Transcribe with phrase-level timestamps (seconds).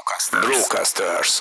[0.00, 0.46] Brocasters.
[0.46, 1.38] Brocasters.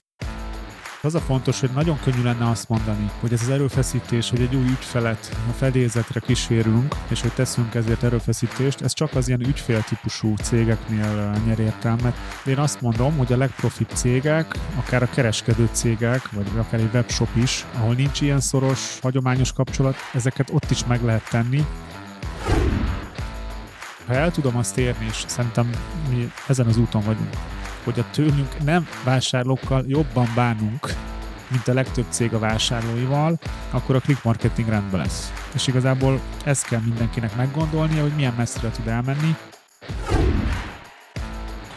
[1.02, 4.56] Az a fontos, hogy nagyon könnyű lenne azt mondani, hogy ez az erőfeszítés, hogy egy
[4.56, 10.36] új ügyfelet a fedélzetre kísérünk, és hogy teszünk ezért erőfeszítést, ez csak az ilyen ügyféltípusú
[10.36, 12.16] cégeknél nyer értelmet.
[12.44, 16.94] De én azt mondom, hogy a legprofibb cégek, akár a kereskedő cégek, vagy akár egy
[16.94, 21.66] webshop is, ahol nincs ilyen szoros, hagyományos kapcsolat, ezeket ott is meg lehet tenni,
[24.08, 25.70] ha el tudom azt érni, és szerintem
[26.10, 27.36] mi ezen az úton vagyunk,
[27.90, 30.94] hogy a tőlünk nem vásárlókkal jobban bánunk,
[31.48, 33.40] mint a legtöbb cég a vásárlóival,
[33.72, 35.34] akkor a click marketing rendben lesz.
[35.54, 39.36] És igazából ezt kell mindenkinek meggondolnia, hogy milyen messzire tud elmenni.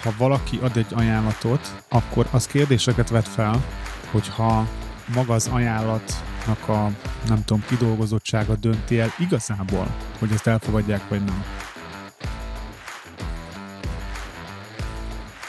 [0.02, 3.64] Ha valaki ad egy ajánlatot, akkor az kérdéseket vet fel,
[4.10, 4.66] hogyha
[5.14, 6.90] maga az ajánlatnak a
[7.28, 9.86] nem tudom, kidolgozottsága dönti el igazából,
[10.18, 11.44] hogy ezt elfogadják vagy nem.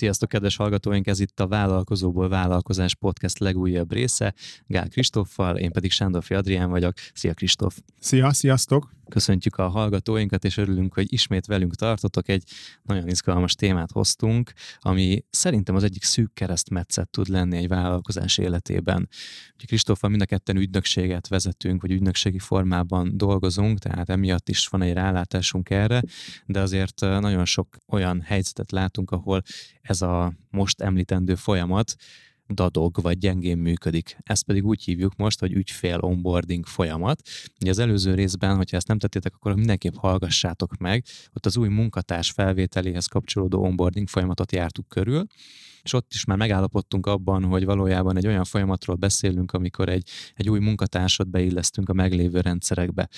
[0.00, 1.06] Sziasztok, kedves hallgatóink!
[1.06, 4.34] Ez itt a Vállalkozóból Vállalkozás Podcast legújabb része.
[4.66, 6.94] Gál Kristoffal, én pedig Sándorfi Adrián vagyok.
[7.14, 7.78] Szia Kristóf!
[7.98, 8.99] Szia, sziasztok!
[9.10, 12.28] Köszöntjük a hallgatóinkat, és örülünk, hogy ismét velünk tartotok.
[12.28, 12.42] Egy
[12.82, 19.08] nagyon izgalmas témát hoztunk, ami szerintem az egyik szűk keresztmetszet tud lenni egy vállalkozás életében.
[19.54, 24.82] Ugye Kristóffal mind a ketten ügynökséget vezetünk, vagy ügynökségi formában dolgozunk, tehát emiatt is van
[24.82, 26.02] egy rálátásunk erre,
[26.46, 29.42] de azért nagyon sok olyan helyzetet látunk, ahol
[29.82, 31.94] ez a most említendő folyamat
[32.54, 34.16] dadog vagy gyengén működik.
[34.22, 37.22] Ezt pedig úgy hívjuk most, hogy ügyfél onboarding folyamat.
[37.60, 41.04] Ugye az előző részben, hogyha ezt nem tettétek, akkor mindenképp hallgassátok meg.
[41.34, 45.26] Ott az új munkatárs felvételéhez kapcsolódó onboarding folyamatot jártuk körül,
[45.82, 50.50] és ott is már megállapodtunk abban, hogy valójában egy olyan folyamatról beszélünk, amikor egy, egy
[50.50, 53.08] új munkatársat beillesztünk a meglévő rendszerekbe.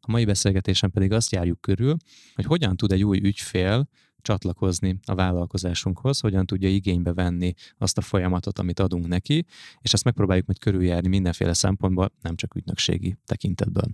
[0.00, 1.96] A mai beszélgetésen pedig azt járjuk körül,
[2.34, 3.88] hogy hogyan tud egy új ügyfél
[4.22, 9.46] csatlakozni a vállalkozásunkhoz, hogyan tudja igénybe venni azt a folyamatot, amit adunk neki,
[9.80, 13.88] és ezt megpróbáljuk majd körüljárni mindenféle szempontból, nem csak ügynökségi tekintetből.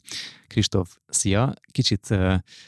[0.47, 1.53] Kristóf, szia!
[1.71, 2.15] Kicsit,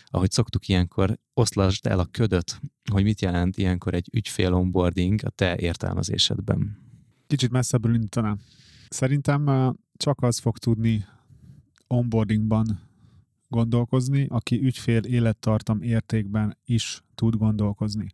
[0.04, 2.60] ahogy szoktuk ilyenkor, oszlasd el a ködöt,
[2.92, 6.78] hogy mit jelent ilyenkor egy ügyfél onboarding a te értelmezésedben.
[7.26, 8.38] Kicsit messzebbről indítanám.
[8.88, 11.04] Szerintem csak az fog tudni
[11.86, 12.89] onboardingban
[13.50, 18.06] gondolkozni, aki ügyfél élettartam értékben is tud gondolkozni.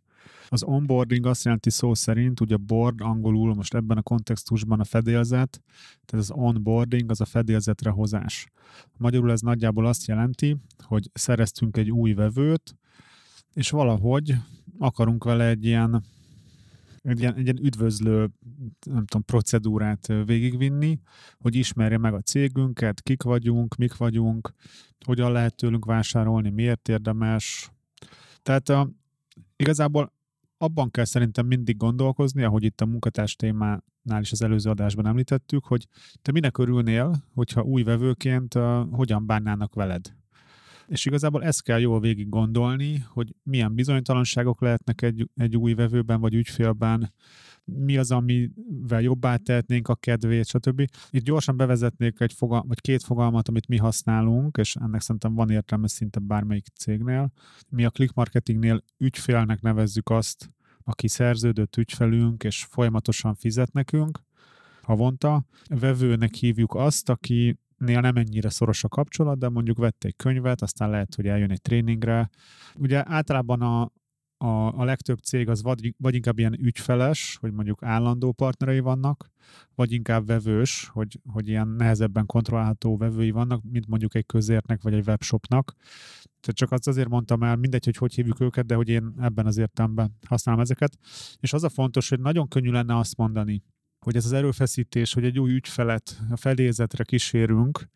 [0.49, 5.63] Az onboarding azt jelenti szó szerint, ugye board angolul most ebben a kontextusban a fedélzet,
[6.05, 8.47] tehát az onboarding az a fedélzetre hozás.
[8.97, 12.75] Magyarul ez nagyjából azt jelenti, hogy szereztünk egy új vevőt,
[13.53, 14.35] és valahogy
[14.79, 16.03] akarunk vele egy ilyen
[17.07, 18.29] egy ilyen, egy ilyen üdvözlő
[18.85, 20.99] nem tudom, procedúrát végigvinni,
[21.39, 24.53] hogy ismerje meg a cégünket, kik vagyunk, mik vagyunk,
[25.05, 27.71] hogyan lehet tőlünk vásárolni, miért érdemes.
[28.43, 28.89] Tehát a,
[29.55, 30.13] igazából
[30.57, 35.65] abban kell szerintem mindig gondolkozni, ahogy itt a munkatárs témánál is az előző adásban említettük,
[35.65, 35.87] hogy
[36.21, 40.15] te minek örülnél, hogyha új vevőként uh, hogyan bánnának veled.
[40.87, 46.19] És igazából ezt kell jól végig gondolni, hogy milyen bizonytalanságok lehetnek egy, egy új vevőben
[46.19, 47.13] vagy ügyfélben,
[47.63, 50.89] mi az, amivel jobbá tehetnénk a kedvét, stb.
[51.09, 55.49] Itt gyorsan bevezetnék egy fogal- vagy két fogalmat, amit mi használunk, és ennek szerintem van
[55.49, 57.31] értelme szinte bármelyik cégnél.
[57.69, 60.51] Mi a click marketingnél ügyfélnek nevezzük azt,
[60.83, 64.19] aki szerződött ügyfelünk, és folyamatosan fizet nekünk
[64.81, 65.45] havonta.
[65.67, 70.61] Vevőnek hívjuk azt, aki nél nem ennyire szoros a kapcsolat, de mondjuk vett egy könyvet,
[70.61, 72.29] aztán lehet, hogy eljön egy tréningre.
[72.75, 73.91] Ugye általában a,
[74.37, 79.31] a, a legtöbb cég az vagy, vagy inkább ilyen ügyfeles, hogy mondjuk állandó partnerei vannak,
[79.75, 84.93] vagy inkább vevős, hogy, hogy ilyen nehezebben kontrollálható vevői vannak, mint mondjuk egy közértnek, vagy
[84.93, 85.73] egy webshopnak.
[86.39, 89.45] Tehát csak azt azért mondtam el, mindegy, hogy hogy hívjuk őket, de hogy én ebben
[89.45, 90.97] az értelemben használom ezeket.
[91.39, 93.63] És az a fontos, hogy nagyon könnyű lenne azt mondani,
[93.99, 97.89] hogy ez az erőfeszítés, hogy egy új ügyfelet a felézetre kísérünk,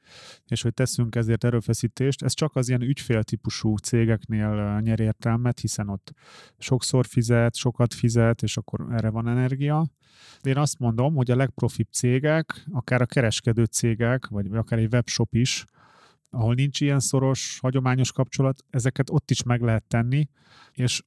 [0.45, 6.13] és hogy teszünk ezért erőfeszítést, ez csak az ilyen ügyféltípusú cégeknél nyer értelmet, hiszen ott
[6.57, 9.87] sokszor fizet, sokat fizet, és akkor erre van energia.
[10.41, 14.93] De én azt mondom, hogy a legprofibb cégek, akár a kereskedő cégek, vagy akár egy
[14.93, 15.65] webshop is,
[16.29, 20.29] ahol nincs ilyen szoros, hagyományos kapcsolat, ezeket ott is meg lehet tenni,
[20.71, 21.01] és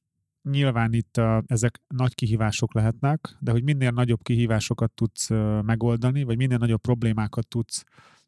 [0.49, 5.29] nyilván itt uh, ezek nagy kihívások lehetnek, de hogy minél nagyobb kihívásokat tudsz
[5.61, 7.83] megoldani, vagy minél nagyobb problémákat tudsz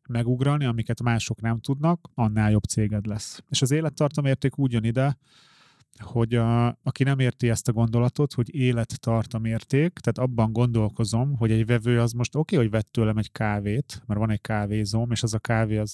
[0.07, 3.43] megugrani, amiket mások nem tudnak, annál jobb céged lesz.
[3.49, 5.17] És az élettartamérték úgy jön ide,
[5.99, 11.65] hogy a, aki nem érti ezt a gondolatot, hogy élettartamérték, tehát abban gondolkozom, hogy egy
[11.65, 15.23] vevő az most oké, okay, hogy vett tőlem egy kávét, mert van egy kávézóm, és
[15.23, 15.93] az a kávé az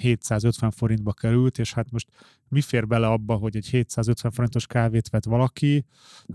[0.00, 2.08] 750 forintba került, és hát most
[2.48, 5.86] mi fér bele abba, hogy egy 750 forintos kávét vett valaki,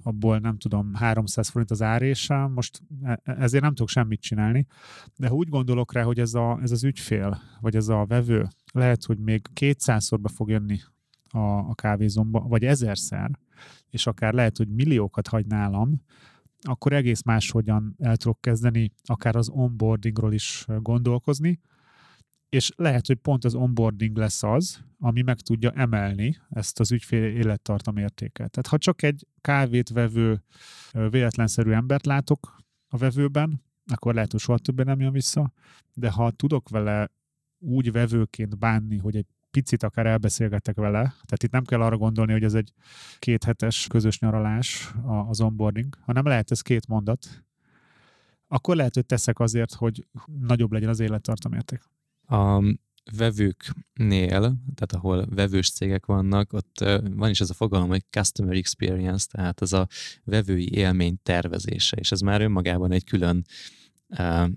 [0.04, 4.68] abból nem tudom, 300 forint az árésa, most e, e, ezért nem tudok semmit csinálni,
[5.16, 9.04] de úgy gondolok rá, hogy ez, a, ez az ügyfél, vagy ez a vevő, lehet,
[9.04, 10.80] hogy még 200-szor be fog jönni
[11.30, 13.32] a, a kávézomba, vagy ezerszer,
[13.90, 16.02] és akár lehet, hogy milliókat hagy nálam,
[16.62, 21.60] akkor egész máshogyan el tudok kezdeni akár az onboardingról is gondolkozni,
[22.52, 27.24] és lehet, hogy pont az onboarding lesz az, ami meg tudja emelni ezt az ügyfél
[27.24, 28.52] élettartam értéket.
[28.52, 30.44] Tehát ha csak egy kávét vevő
[30.92, 32.56] véletlenszerű embert látok
[32.88, 35.52] a vevőben, akkor lehet, hogy soha többé nem jön vissza,
[35.94, 37.12] de ha tudok vele
[37.58, 42.32] úgy vevőként bánni, hogy egy picit akár elbeszélgetek vele, tehát itt nem kell arra gondolni,
[42.32, 42.74] hogy ez egy
[43.20, 44.94] kéthetes közös nyaralás
[45.28, 47.44] az onboarding, hanem lehet ez két mondat,
[48.48, 50.08] akkor lehet, hogy teszek azért, hogy
[50.40, 51.82] nagyobb legyen az élettartamérték.
[52.32, 52.64] A
[53.18, 54.40] vevőknél,
[54.76, 56.80] tehát ahol vevős cégek vannak, ott
[57.16, 59.88] van is ez a fogalom, hogy customer experience, tehát ez a
[60.24, 63.46] vevői élmény tervezése, és ez már önmagában egy külön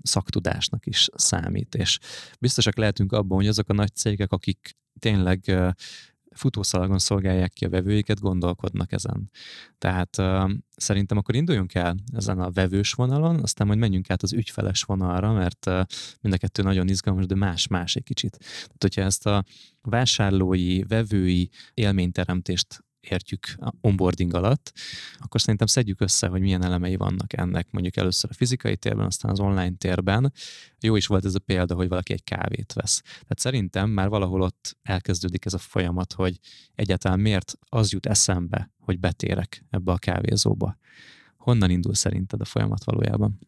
[0.01, 1.99] szaktudásnak is számít, és
[2.39, 5.55] biztosak lehetünk abban, hogy azok a nagy cégek, akik tényleg
[6.35, 9.31] futószalagon szolgálják ki a vevőiket, gondolkodnak ezen.
[9.77, 14.33] Tehát uh, szerintem akkor induljunk el ezen a vevős vonalon, aztán majd menjünk át az
[14.33, 15.81] ügyfeles vonalra, mert uh,
[16.21, 18.37] mind a kettő nagyon izgalmas, de más-más egy kicsit.
[18.39, 19.43] Tehát, hogyha ezt a
[19.81, 23.45] vásárlói, vevői élményteremtést értjük
[23.81, 24.73] onboarding alatt,
[25.17, 29.31] akkor szerintem szedjük össze, hogy milyen elemei vannak ennek, mondjuk először a fizikai térben, aztán
[29.31, 30.33] az online térben.
[30.79, 33.01] Jó is volt ez a példa, hogy valaki egy kávét vesz.
[33.01, 36.39] Tehát szerintem már valahol ott elkezdődik ez a folyamat, hogy
[36.75, 40.77] egyáltalán miért az jut eszembe, hogy betérek ebbe a kávézóba.
[41.37, 43.39] Honnan indul szerinted a folyamat valójában?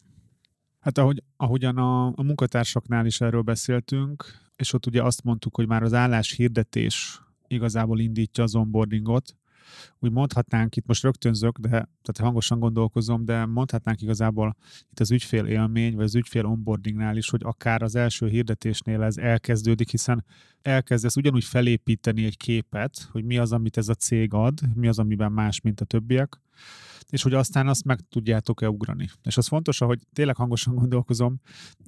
[0.79, 4.25] Hát ahogy, ahogyan a, a munkatársaknál is erről beszéltünk,
[4.55, 9.35] és ott ugye azt mondtuk, hogy már az állás hirdetés igazából indítja az onboardingot,
[9.99, 14.55] úgy mondhatnánk, itt most rögtönzök, de tehát hangosan gondolkozom, de mondhatnánk igazából
[14.89, 19.17] itt az ügyfél élmény, vagy az ügyfél onboardingnál is, hogy akár az első hirdetésnél ez
[19.17, 20.25] elkezdődik, hiszen
[20.61, 24.99] elkezdesz ugyanúgy felépíteni egy képet, hogy mi az, amit ez a cég ad, mi az,
[24.99, 26.41] amiben más, mint a többiek,
[27.09, 29.09] és hogy aztán azt meg tudjátok-e ugrani.
[29.23, 31.41] És az fontos, hogy tényleg hangosan gondolkozom,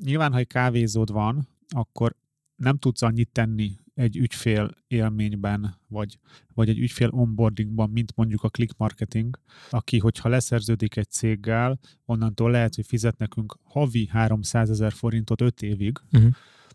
[0.03, 2.15] nyilván, ha egy kávézód van, akkor
[2.55, 6.19] nem tudsz annyit tenni egy ügyfél élményben, vagy,
[6.53, 12.51] vagy egy ügyfél onboardingban, mint mondjuk a click marketing, aki, hogyha leszerződik egy céggel, onnantól
[12.51, 15.99] lehet, hogy fizet nekünk havi 300 ezer forintot 5 évig.
[16.11, 16.31] Uh-huh.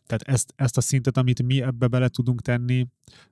[0.07, 2.87] Tehát ezt, ezt a szintet, amit mi ebbe bele tudunk tenni,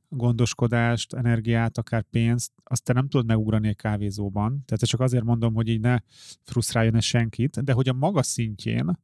[0.08, 4.62] gondoskodást, energiát, akár pénzt, azt te nem tudod megugrani egy kávézóban.
[4.64, 5.98] Tehát csak azért mondom, hogy így ne
[6.42, 8.98] frusztráljon ez senkit, de hogy a maga szintjén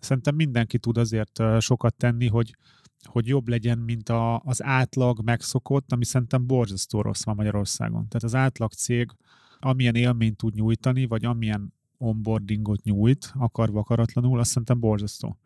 [0.00, 2.56] szerintem mindenki tud azért sokat tenni, hogy,
[3.02, 8.08] hogy jobb legyen, mint a, az átlag megszokott, ami szerintem borzasztó rossz van Magyarországon.
[8.08, 9.10] Tehát az átlag cég
[9.58, 15.38] amilyen élményt tud nyújtani, vagy amilyen onboardingot nyújt, akarva akaratlanul, azt szerintem borzasztó.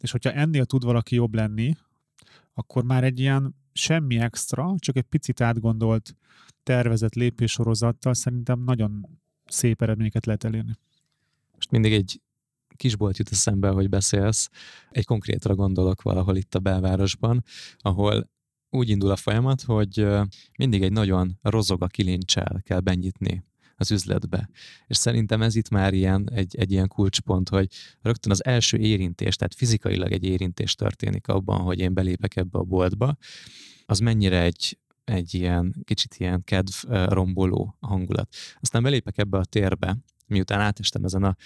[0.00, 1.76] És hogyha ennél tud valaki jobb lenni,
[2.54, 6.16] akkor már egy ilyen semmi extra, csak egy picit átgondolt
[6.62, 9.06] tervezett lépéssorozattal szerintem nagyon
[9.46, 10.72] szép eredményeket lehet elérni.
[11.54, 12.20] Most mindig egy
[12.76, 14.48] kisbolt jut eszembe, hogy beszélsz.
[14.90, 17.44] Egy konkrétra gondolok valahol itt a belvárosban,
[17.78, 18.30] ahol
[18.70, 20.06] úgy indul a folyamat, hogy
[20.58, 23.44] mindig egy nagyon rozog a kilincsel kell benyitni
[23.76, 24.48] az üzletbe.
[24.86, 27.68] És szerintem ez itt már ilyen, egy, egy ilyen kulcspont, hogy
[28.02, 32.62] rögtön az első érintés, tehát fizikailag egy érintés történik abban, hogy én belépek ebbe a
[32.62, 33.16] boltba,
[33.86, 38.34] az mennyire egy, egy ilyen kicsit ilyen kedv romboló hangulat.
[38.60, 41.36] Aztán belépek ebbe a térbe, miután átestem ezen a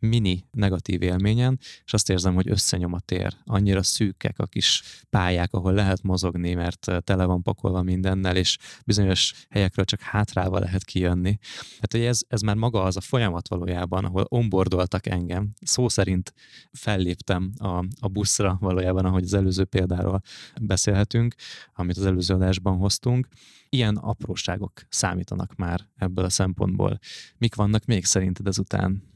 [0.00, 3.36] mini negatív élményen, és azt érzem, hogy összenyom a tér.
[3.44, 9.32] Annyira szűkek a kis pályák, ahol lehet mozogni, mert tele van pakolva mindennel, és bizonyos
[9.50, 11.38] helyekről csak hátrálva lehet kijönni.
[11.80, 15.48] Hát hogy ez, ez már maga az a folyamat valójában, ahol onboardoltak engem.
[15.60, 16.34] Szó szerint
[16.72, 20.22] felléptem a, a buszra valójában, ahogy az előző példáról
[20.60, 21.34] beszélhetünk,
[21.74, 23.28] amit az előző adásban hoztunk.
[23.68, 26.98] Ilyen apróságok számítanak már ebből a szempontból.
[27.38, 29.09] Mik vannak még szerinted ezután?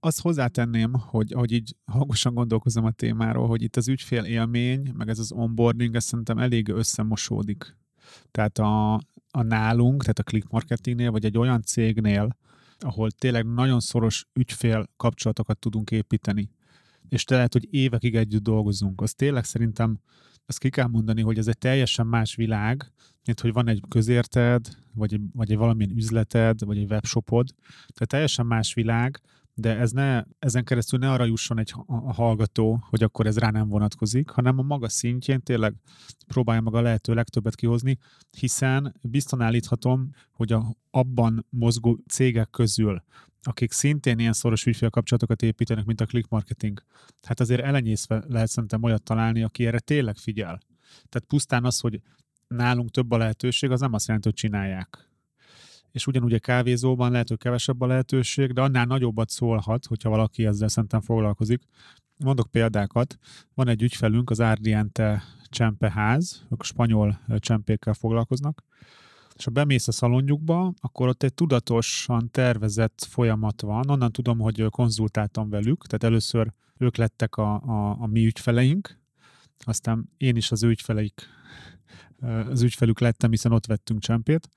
[0.00, 5.08] Azt hozzátenném, hogy ahogy így hangosan gondolkozom a témáról, hogy itt az ügyfél élmény, meg
[5.08, 7.76] ez az onboarding, ez szerintem elég összemosódik.
[8.30, 8.94] Tehát a,
[9.30, 12.36] a nálunk, tehát a click marketingnél, vagy egy olyan cégnél,
[12.78, 16.50] ahol tényleg nagyon szoros ügyfél kapcsolatokat tudunk építeni,
[17.08, 20.00] és te lehet, hogy évekig együtt dolgozunk, az tényleg szerintem
[20.46, 22.92] ezt ki kell mondani, hogy ez egy teljesen más világ,
[23.24, 27.48] mint hogy van egy közérted, vagy egy, vagy egy valamilyen üzleted, vagy egy webshopod.
[27.66, 29.20] Tehát teljesen más világ,
[29.60, 31.74] de ez ne, ezen keresztül ne arra jusson egy
[32.06, 35.74] hallgató, hogy akkor ez rá nem vonatkozik, hanem a maga szintjén tényleg
[36.26, 37.98] próbálja maga lehető legtöbbet kihozni,
[38.38, 43.02] hiszen bizton állíthatom, hogy a, abban mozgó cégek közül,
[43.42, 46.82] akik szintén ilyen szoros ügyfélkapcsolatokat építenek, mint a click marketing,
[47.22, 50.60] hát azért elenyészve lehet szerintem olyat találni, aki erre tényleg figyel.
[51.08, 52.00] Tehát pusztán az, hogy
[52.48, 55.07] nálunk több a lehetőség, az nem azt jelenti, hogy csinálják
[55.98, 60.46] és ugyanúgy a kávézóban lehet, hogy kevesebb a lehetőség, de annál nagyobbat szólhat, hogyha valaki
[60.46, 61.62] ezzel szerintem foglalkozik.
[62.18, 63.18] Mondok példákat.
[63.54, 68.64] Van egy ügyfelünk, az Ardiente Csempeház, ők spanyol csempékkel foglalkoznak,
[69.36, 73.90] és ha bemész a szalonjukba, akkor ott egy tudatosan tervezett folyamat van.
[73.90, 78.98] Onnan tudom, hogy konzultáltam velük, tehát először ők lettek a, a, a mi ügyfeleink,
[79.58, 81.28] aztán én is az ő ügyfeleik
[82.20, 84.48] az ügyfelük lettem, hiszen ott vettünk csempét,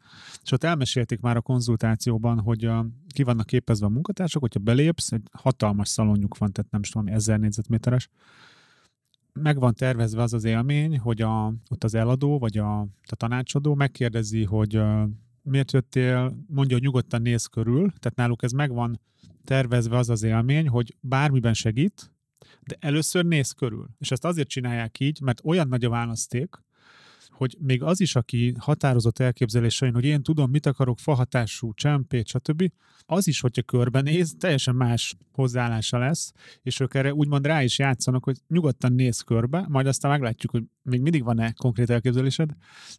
[0.44, 5.12] és ott elmesélték már a konzultációban, hogy a, ki vannak képezve a munkatársak, hogyha belépsz,
[5.12, 8.10] egy hatalmas szalonjuk van, tehát nem is tudom, ezer négyzetméteres,
[9.34, 13.76] meg van tervezve az az élmény, hogy a, ott az eladó, vagy a, a tanácsadó
[13.76, 14.82] megkérdezi, hogy
[15.42, 19.00] miért jöttél, mondja, hogy nyugodtan néz körül, tehát náluk ez meg van
[19.44, 22.12] tervezve az az élmény, hogy bármiben segít,
[22.62, 23.90] de először néz körül.
[23.98, 26.56] És ezt azért csinálják így, mert olyan nagy a választék,
[27.42, 32.72] hogy még az is, aki határozott elképzelésein, hogy én tudom, mit akarok, fahatású, csempét, stb.,
[33.12, 38.24] az is, hogyha körbenéz, teljesen más hozzáállása lesz, és ők erre úgymond rá is játszanak,
[38.24, 42.50] hogy nyugodtan néz körbe, majd aztán meglátjuk, hogy még mindig van-e konkrét elképzelésed,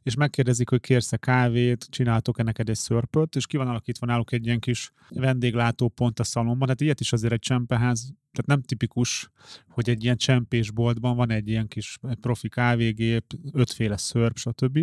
[0.03, 4.47] és megkérdezik, hogy kérsz-e kávét, csináltok-e neked egy szörpöt, és ki van alakítva náluk egy
[4.47, 8.01] ilyen kis vendéglátópont a szalomban, hát ilyet is azért egy csempeház,
[8.33, 9.31] tehát nem tipikus,
[9.69, 14.79] hogy egy ilyen csempésboltban van egy ilyen kis profi kávégép, ötféle szörp, stb.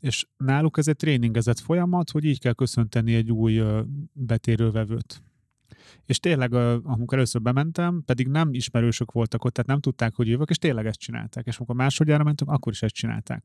[0.00, 3.62] És náluk ez egy tréningezett folyamat, hogy így kell köszönteni egy új
[4.12, 5.22] betérővevőt.
[6.06, 10.50] És tényleg, amikor először bementem, pedig nem ismerősök voltak ott, tehát nem tudták, hogy jövök,
[10.50, 11.46] és tényleg ezt csinálták.
[11.46, 13.44] És amikor másodjára mentem, akkor is ezt csinálták.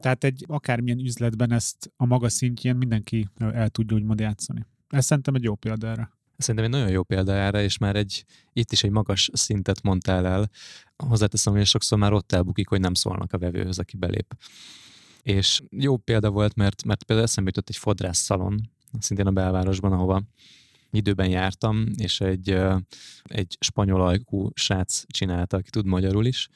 [0.00, 4.66] Tehát egy akármilyen üzletben ezt a maga szintjén mindenki el tudja úgymond játszani.
[4.88, 6.10] Ez szerintem egy jó példa erre.
[6.36, 10.26] Szerintem egy nagyon jó példa erre, és már egy, itt is egy magas szintet mondtál
[10.26, 10.50] el.
[10.96, 14.34] Hozzáteszem, hogy sokszor már ott elbukik, hogy nem szólnak a vevőhöz, aki belép.
[15.22, 19.92] És jó példa volt, mert, mert például eszembe jutott egy fodrász szalon, szintén a belvárosban,
[19.92, 20.22] ahova
[20.90, 22.58] időben jártam, és egy,
[23.22, 26.48] egy spanyol ajkú srác csinálta, aki tud magyarul is,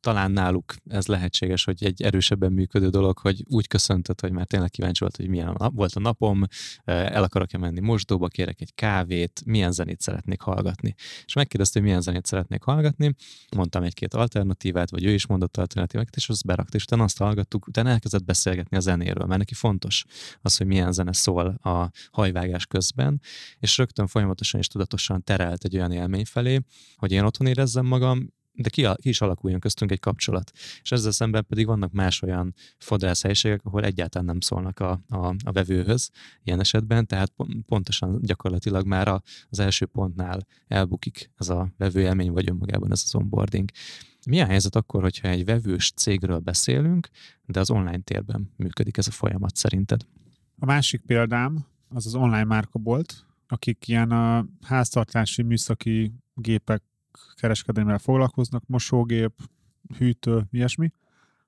[0.00, 4.70] talán náluk ez lehetséges, hogy egy erősebben működő dolog, hogy úgy köszöntött, hogy már tényleg
[4.70, 6.42] kíváncsi volt, hogy milyen volt a napom,
[6.84, 10.94] el akarok-e menni mosdóba, kérek egy kávét, milyen zenét szeretnék hallgatni.
[11.24, 13.14] És megkérdezte, hogy milyen zenét szeretnék hallgatni,
[13.56, 17.66] mondtam egy-két alternatívát, vagy ő is mondott alternatívákat, és azt berakt, és utána azt hallgattuk,
[17.66, 20.04] utána elkezdett beszélgetni a zenéről, mert neki fontos
[20.40, 23.20] az, hogy milyen zene szól a hajvágás közben,
[23.58, 26.60] és rögtön folyamatosan és tudatosan terelt egy olyan élmény felé,
[26.96, 30.52] hogy én otthon érezzem magam, de ki, ki is alakuljon köztünk egy kapcsolat.
[30.82, 35.52] És ezzel szemben pedig vannak más olyan fodrászhelyiségek, ahol egyáltalán nem szólnak a, a, a
[35.52, 36.10] vevőhöz
[36.42, 37.32] ilyen esetben, tehát
[37.66, 43.14] pontosan gyakorlatilag már a, az első pontnál elbukik ez a vevőélmény, vagy önmagában ez az
[43.14, 43.70] onboarding.
[44.26, 47.08] Mi a helyzet akkor, hogyha egy vevős cégről beszélünk,
[47.46, 50.06] de az online térben működik ez a folyamat szerinted?
[50.58, 56.82] A másik példám az az online márkabolt, akik ilyen a háztartási műszaki gépek
[57.34, 59.32] kereskedelemmel foglalkoznak, mosógép,
[59.98, 60.92] hűtő, ilyesmi,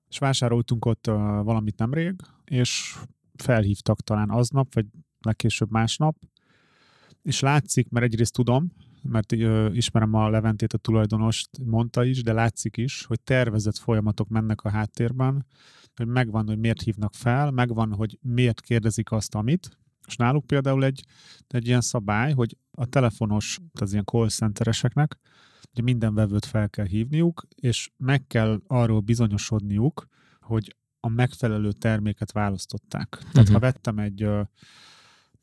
[0.08, 1.06] és vásároltunk ott
[1.42, 2.14] valamit nemrég,
[2.44, 2.98] és
[3.36, 4.86] felhívtak talán aznap, vagy
[5.20, 6.16] legkésőbb másnap,
[7.22, 9.32] és látszik, mert egyrészt tudom, mert
[9.72, 14.70] ismerem a Leventét, a tulajdonost, mondta is, de látszik is, hogy tervezett folyamatok mennek a
[14.70, 15.46] háttérben,
[15.94, 20.84] hogy megvan, hogy miért hívnak fel, megvan, hogy miért kérdezik azt, amit, és náluk például
[20.84, 21.04] egy,
[21.48, 25.18] egy ilyen szabály, hogy a telefonos, az ilyen call centereseknek
[25.72, 30.06] hogy minden vevőt fel kell hívniuk, és meg kell arról bizonyosodniuk,
[30.40, 33.08] hogy a megfelelő terméket választották.
[33.10, 33.52] Tehát uh-huh.
[33.52, 34.20] ha vettem egy,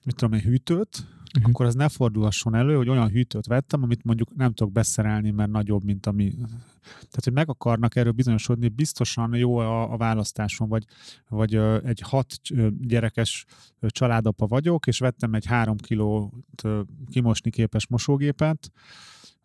[0.03, 1.49] mit tudom, egy hűtőt, uh-huh.
[1.49, 5.51] akkor az ne fordulhasson elő, hogy olyan hűtőt vettem, amit mondjuk nem tudok beszerelni, mert
[5.51, 6.33] nagyobb, mint ami...
[6.81, 10.85] Tehát, hogy meg akarnak erről bizonyosodni, biztosan jó a, a választáson, vagy,
[11.27, 12.35] vagy egy hat
[12.79, 13.45] gyerekes
[13.87, 16.63] családapa vagyok, és vettem egy három kilót
[17.09, 18.71] kimosni képes mosógépet,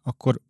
[0.03, 0.41] akkor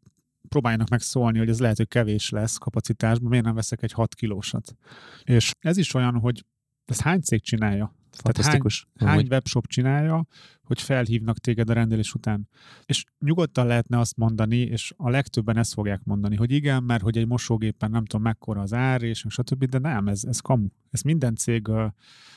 [0.49, 4.15] próbáljanak meg szólni, hogy ez lehet, hogy kevés lesz kapacitásban, miért nem veszek egy 6
[4.15, 4.77] kilósat.
[5.25, 6.45] És ez is olyan, hogy
[6.85, 7.95] Ezt hány cég csinálja?
[8.23, 8.87] Fantasztikus.
[8.95, 10.27] hány, hány webshop csinálja,
[10.63, 12.49] hogy felhívnak téged a rendelés után.
[12.85, 17.19] És nyugodtan lehetne azt mondani, és a legtöbben ezt fogják mondani, hogy igen, mert hogy
[17.19, 20.67] egy mosógépen nem tudom mekkora az ár, és stb., de nem, ez, ez kamu.
[20.91, 21.87] Ezt minden cég ö,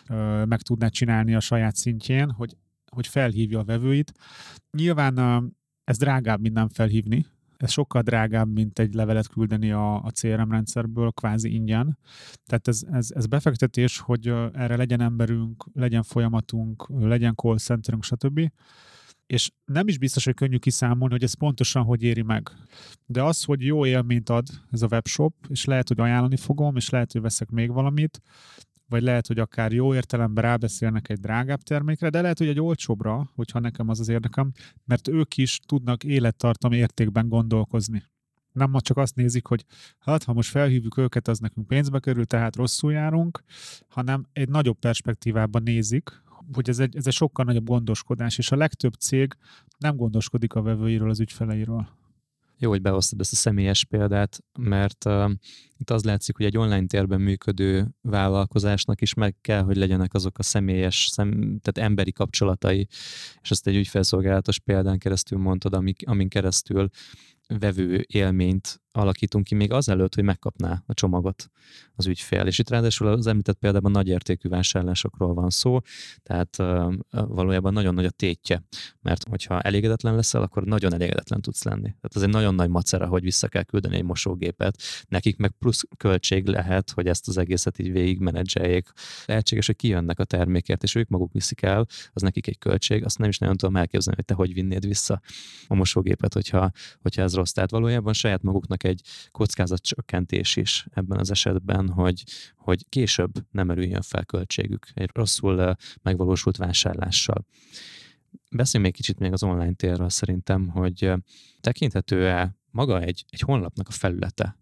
[0.09, 2.57] ö, meg tudná csinálni a saját szintjén, hogy,
[2.91, 4.13] hogy felhívja a vevőit.
[4.77, 5.37] Nyilván ö,
[5.83, 7.25] ez drágább, mint nem felhívni,
[7.57, 11.97] ez sokkal drágább, mint egy levelet küldeni a, a CRM rendszerből, kvázi ingyen.
[12.45, 18.51] Tehát ez, ez, ez befektetés, hogy erre legyen emberünk, legyen folyamatunk, legyen call centerünk, stb.
[19.25, 22.49] És nem is biztos, hogy könnyű kiszámolni, hogy ez pontosan hogy éri meg.
[23.05, 26.89] De az, hogy jó élményt ad ez a webshop, és lehet, hogy ajánlani fogom, és
[26.89, 28.21] lehet, hogy veszek még valamit,
[28.89, 33.31] vagy lehet, hogy akár jó értelemben rábeszélnek egy drágább termékre, de lehet, hogy egy olcsóbbra,
[33.35, 34.51] hogyha nekem az az érdekem,
[34.85, 38.03] mert ők is tudnak élettartam értékben gondolkozni.
[38.51, 39.65] Nem csak azt nézik, hogy
[39.99, 43.43] hát, ha most felhívjuk őket, az nekünk pénzbe kerül, tehát rosszul járunk,
[43.87, 46.21] hanem egy nagyobb perspektívában nézik,
[46.53, 49.33] hogy ez egy, ez egy sokkal nagyobb gondoskodás, és a legtöbb cég
[49.77, 51.87] nem gondoskodik a vevőiről, az ügyfeleiről.
[52.59, 55.31] Jó, hogy behoztad ezt a személyes példát, mert uh,
[55.77, 60.37] itt az látszik, hogy egy online térben működő vállalkozásnak is meg kell, hogy legyenek azok
[60.37, 61.29] a személyes, szem,
[61.61, 62.87] tehát emberi kapcsolatai,
[63.41, 66.89] és ezt egy ügyfelszolgálatos példán keresztül mondtad, amik, amin keresztül
[67.59, 71.49] vevő élményt alakítunk ki még azelőtt, hogy megkapná a csomagot
[71.95, 72.45] az ügyfél.
[72.45, 75.79] És itt ráadásul az említett példában nagy értékű vásárlásokról van szó,
[76.23, 76.55] tehát
[77.09, 78.63] valójában nagyon nagy a tétje,
[79.01, 81.81] mert hogyha elégedetlen leszel, akkor nagyon elégedetlen tudsz lenni.
[81.81, 84.81] Tehát ez egy nagyon nagy macera, hogy vissza kell küldeni egy mosógépet.
[85.07, 88.89] Nekik meg plusz költség lehet, hogy ezt az egészet így végig menedzseljék.
[89.25, 93.17] Lehetséges, hogy kijönnek a termékért, és ők maguk viszik el, az nekik egy költség, azt
[93.17, 95.21] nem is nagyon tudom elképzelni, hogy te hogy vinnéd vissza
[95.67, 97.51] a mosógépet, hogyha, hogyha ez rossz.
[97.51, 99.01] Tehát valójában saját maguknak egy
[99.31, 102.23] kockázatcsökkentés is ebben az esetben, hogy,
[102.55, 107.45] hogy később nem erüljön fel költségük egy rosszul megvalósult vásárlással.
[108.51, 111.11] Beszéljünk még kicsit még az online térről szerintem, hogy
[111.61, 114.57] tekinthető-e maga egy, egy honlapnak a felülete,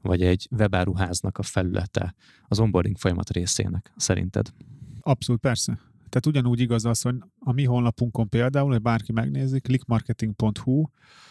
[0.00, 2.14] vagy egy webáruháznak a felülete
[2.48, 4.52] az onboarding folyamat részének, szerinted?
[5.00, 5.91] Abszolút, persze.
[6.12, 10.84] Tehát ugyanúgy igaz az, hogy a mi honlapunkon például, hogy bárki megnézi, clickmarketing.hu,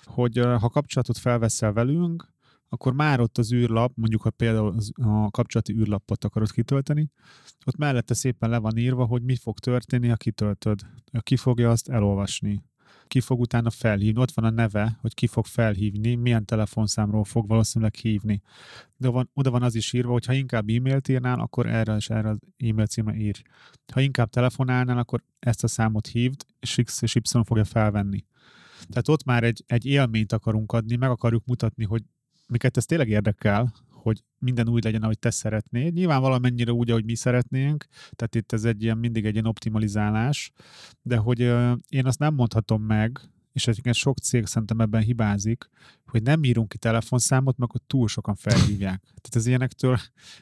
[0.03, 2.33] hogy ha kapcsolatot felveszel velünk,
[2.69, 7.11] akkor már ott az űrlap, mondjuk ha például a kapcsolati űrlapot akarod kitölteni,
[7.65, 10.79] ott mellette szépen le van írva, hogy mi fog történni, ha kitöltöd.
[11.19, 12.63] Ki fogja azt elolvasni
[13.11, 14.21] ki fog utána felhívni.
[14.21, 18.41] Ott van a neve, hogy ki fog felhívni, milyen telefonszámról fog valószínűleg hívni.
[18.97, 22.09] De van, oda van az is írva, hogy ha inkább e-mailt írnál, akkor erre és
[22.09, 23.41] erre az e-mail címre írj.
[23.93, 28.25] Ha inkább telefonálnál, akkor ezt a számot hívd, és X és Y fogja felvenni.
[28.89, 32.03] Tehát ott már egy, egy élményt akarunk adni, meg akarjuk mutatni, hogy
[32.47, 35.93] miket ez tényleg érdekel, hogy minden úgy legyen, ahogy te szeretnéd.
[35.93, 40.51] Nyilván valamennyire úgy, ahogy mi szeretnénk, tehát itt ez egy ilyen, mindig egy ilyen optimalizálás,
[41.01, 41.39] de hogy
[41.89, 43.19] én azt nem mondhatom meg,
[43.53, 45.69] és egyébként sok cég szerintem ebben hibázik,
[46.05, 49.01] hogy nem írunk ki telefonszámot, mert akkor túl sokan felhívják.
[49.21, 49.97] Tehát ez ilyenektől,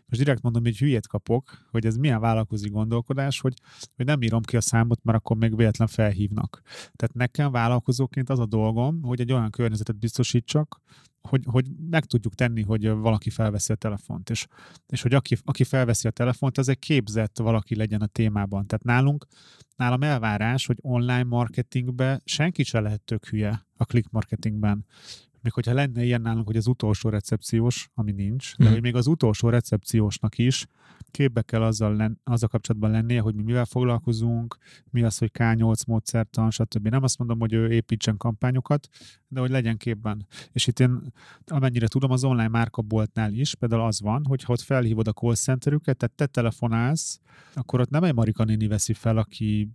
[0.05, 3.53] most direkt mondom, hogy hülyét kapok, hogy ez milyen vállalkozói gondolkodás, hogy,
[3.95, 6.61] hogy nem írom ki a számot, mert akkor még véletlen felhívnak.
[6.95, 10.81] Tehát nekem vállalkozóként az a dolgom, hogy egy olyan környezetet biztosítsak,
[11.21, 14.45] hogy, hogy meg tudjuk tenni, hogy valaki felveszi a telefont, és,
[14.87, 18.67] és hogy aki, aki felveszi a telefont, az egy képzett valaki legyen a témában.
[18.67, 19.25] Tehát nálunk,
[19.75, 24.85] nálam elvárás, hogy online marketingbe senki se lehet tök hülye a click marketingben
[25.41, 28.73] még hogyha lenne ilyen nálunk, hogy az utolsó recepciós, ami nincs, de hmm.
[28.73, 30.65] hogy még az utolsó recepciósnak is
[31.11, 34.57] képbe kell azzal, len, azzal kapcsolatban lennie, hogy mi mivel foglalkozunk,
[34.89, 36.87] mi az, hogy K8 módszertan, stb.
[36.87, 38.87] Nem azt mondom, hogy ő építsen kampányokat,
[39.27, 40.27] de hogy legyen képben.
[40.51, 41.01] És itt én,
[41.45, 45.35] amennyire tudom, az online márkaboltnál is például az van, hogy ha ott felhívod a call
[45.35, 47.19] centerüket, tehát te telefonálsz,
[47.53, 49.69] akkor ott nem egy Marika néni veszi fel, aki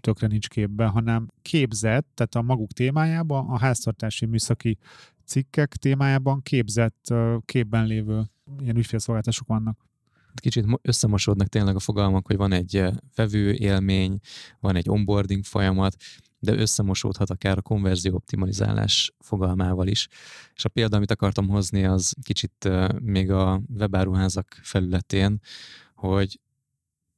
[0.00, 4.78] tökre nincs képben, hanem képzett, tehát a maguk témájában, a háztartási műszaki
[5.24, 7.14] cikkek témájában képzett,
[7.44, 8.22] képben lévő
[8.60, 9.89] ilyen ügyfélszolgáltatások vannak.
[10.34, 14.18] Kicsit összemosódnak tényleg a fogalmak, hogy van egy vevő élmény,
[14.60, 15.96] van egy onboarding folyamat,
[16.38, 20.08] de összemosódhat akár a konverzió optimalizálás fogalmával is.
[20.54, 22.68] És a példa, amit akartam hozni, az kicsit
[23.00, 25.40] még a webáruházak felületén,
[25.94, 26.40] hogy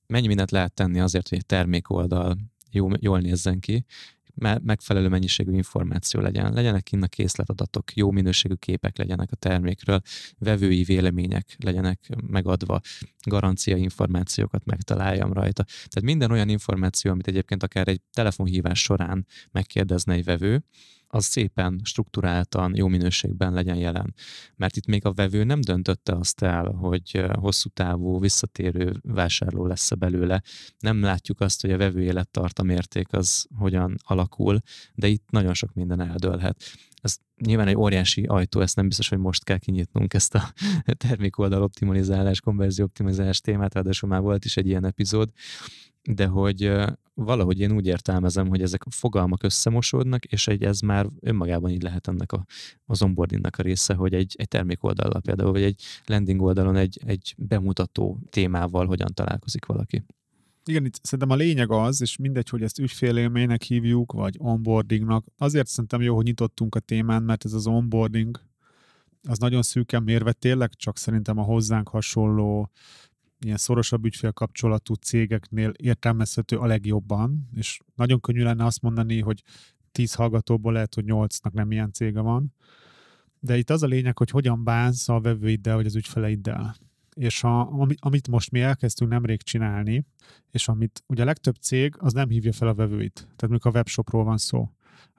[0.07, 2.37] mennyi mindent lehet tenni azért, hogy egy termékoldal
[2.71, 3.85] jó, jól nézzen ki,
[4.63, 10.01] megfelelő mennyiségű információ legyen, legyenek kinn a készletadatok, jó minőségű képek legyenek a termékről,
[10.39, 12.81] vevői vélemények legyenek megadva,
[13.27, 15.63] garancia információkat megtaláljam rajta.
[15.65, 20.65] Tehát minden olyan információ, amit egyébként akár egy telefonhívás során megkérdezne egy vevő,
[21.15, 24.15] az szépen, struktúráltan, jó minőségben legyen jelen.
[24.57, 29.95] Mert itt még a vevő nem döntötte azt el, hogy hosszú távú, visszatérő vásárló lesz-e
[29.95, 30.43] belőle.
[30.79, 34.61] Nem látjuk azt, hogy a vevő élettartam érték az hogyan alakul,
[34.95, 36.65] de itt nagyon sok minden eldőlhet
[37.03, 40.53] ez nyilván egy óriási ajtó, ezt nem biztos, hogy most kell kinyitnunk ezt a
[41.07, 45.31] termékoldal optimalizálás, konverzió optimalizálás témát, ráadásul már volt is egy ilyen epizód,
[46.03, 46.73] de hogy
[47.15, 51.83] valahogy én úgy értelmezem, hogy ezek a fogalmak összemosódnak, és egy ez már önmagában így
[51.83, 52.45] lehet ennek a,
[52.87, 57.35] az onboardingnak a része, hogy egy, egy termékoldallal például, vagy egy landing oldalon egy, egy
[57.39, 60.05] bemutató témával hogyan találkozik valaki.
[60.65, 65.67] Igen, itt szerintem a lényeg az, és mindegy, hogy ezt ügyfélélménynek hívjuk, vagy onboardingnak, azért
[65.67, 68.41] szerintem jó, hogy nyitottunk a témán, mert ez az onboarding,
[69.29, 72.71] az nagyon szűken mérve tényleg csak szerintem a hozzánk hasonló
[73.45, 79.43] ilyen szorosabb ügyfélkapcsolatú cégeknél értelmezhető a legjobban, és nagyon könnyű lenne azt mondani, hogy
[79.93, 82.55] 10 hallgatóból lehet, hogy 8-nak nem ilyen cége van.
[83.41, 86.77] De itt az a lényeg, hogy hogyan bánsz a vevőiddel, vagy az ügyfeleiddel.
[87.15, 90.07] És a, amit most mi elkezdtünk nemrég csinálni,
[90.51, 93.15] és amit ugye a legtöbb cég az nem hívja fel a vevőit.
[93.15, 94.71] Tehát mikor a webshopról van szó.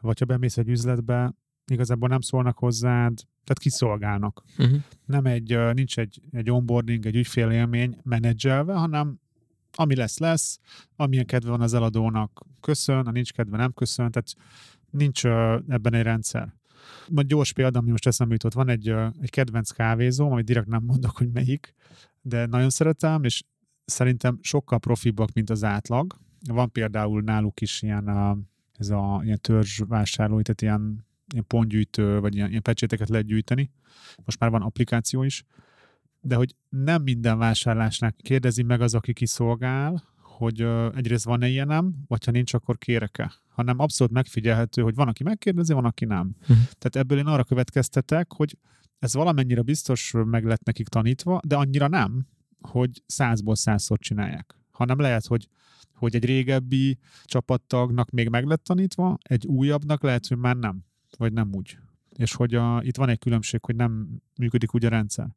[0.02, 1.34] Vagy ha bemész egy üzletbe,
[1.72, 4.44] igazából nem szólnak hozzád, tehát kiszolgálnak.
[4.58, 4.82] Uh-huh.
[5.06, 9.20] Nem egy, nincs egy, egy onboarding, egy ügyfélélmény menedzselve, hanem
[9.76, 10.60] ami lesz, lesz,
[10.96, 14.36] amilyen kedve van az eladónak, köszön, ha nincs kedve, nem köszön, tehát
[14.90, 15.26] nincs
[15.68, 16.54] ebben egy rendszer.
[17.10, 18.90] Majd gyors példa, ami most eszembe jutott, van egy,
[19.22, 21.74] egy kedvenc kávézó, amit direkt nem mondok, hogy melyik,
[22.22, 23.44] de nagyon szeretem, és
[23.86, 26.20] szerintem sokkal profibbak, mint az átlag.
[26.50, 28.10] Van például náluk is ilyen,
[28.74, 33.72] ez a ilyen törzsvásárló, tehát ilyen ilyen pontgyűjtő, vagy ilyen, ilyen pecséteket lehet gyűjteni.
[34.26, 35.44] Most már van applikáció is.
[36.22, 40.62] De hogy nem minden vásárlásnál kérdezi meg az, aki kiszolgál, hogy
[40.96, 43.34] egyrészt van-e ilyenem, vagy ha nincs, akkor kérek-e.
[43.50, 46.36] Hanem abszolút megfigyelhető, hogy van, aki megkérdezi, van, aki nem.
[46.42, 46.58] Uh-huh.
[46.58, 48.58] Tehát ebből én arra következtetek, hogy
[49.00, 52.28] ez valamennyire biztos meg lett nekik tanítva, de annyira nem,
[52.62, 54.56] hogy százból százszor csinálják.
[54.72, 55.48] Hanem lehet, hogy
[55.94, 60.86] hogy egy régebbi csapattagnak még meg lett tanítva, egy újabbnak lehet, hogy már nem
[61.18, 61.78] vagy nem úgy.
[62.16, 65.36] És hogy a, itt van egy különbség, hogy nem működik úgy a rendszer.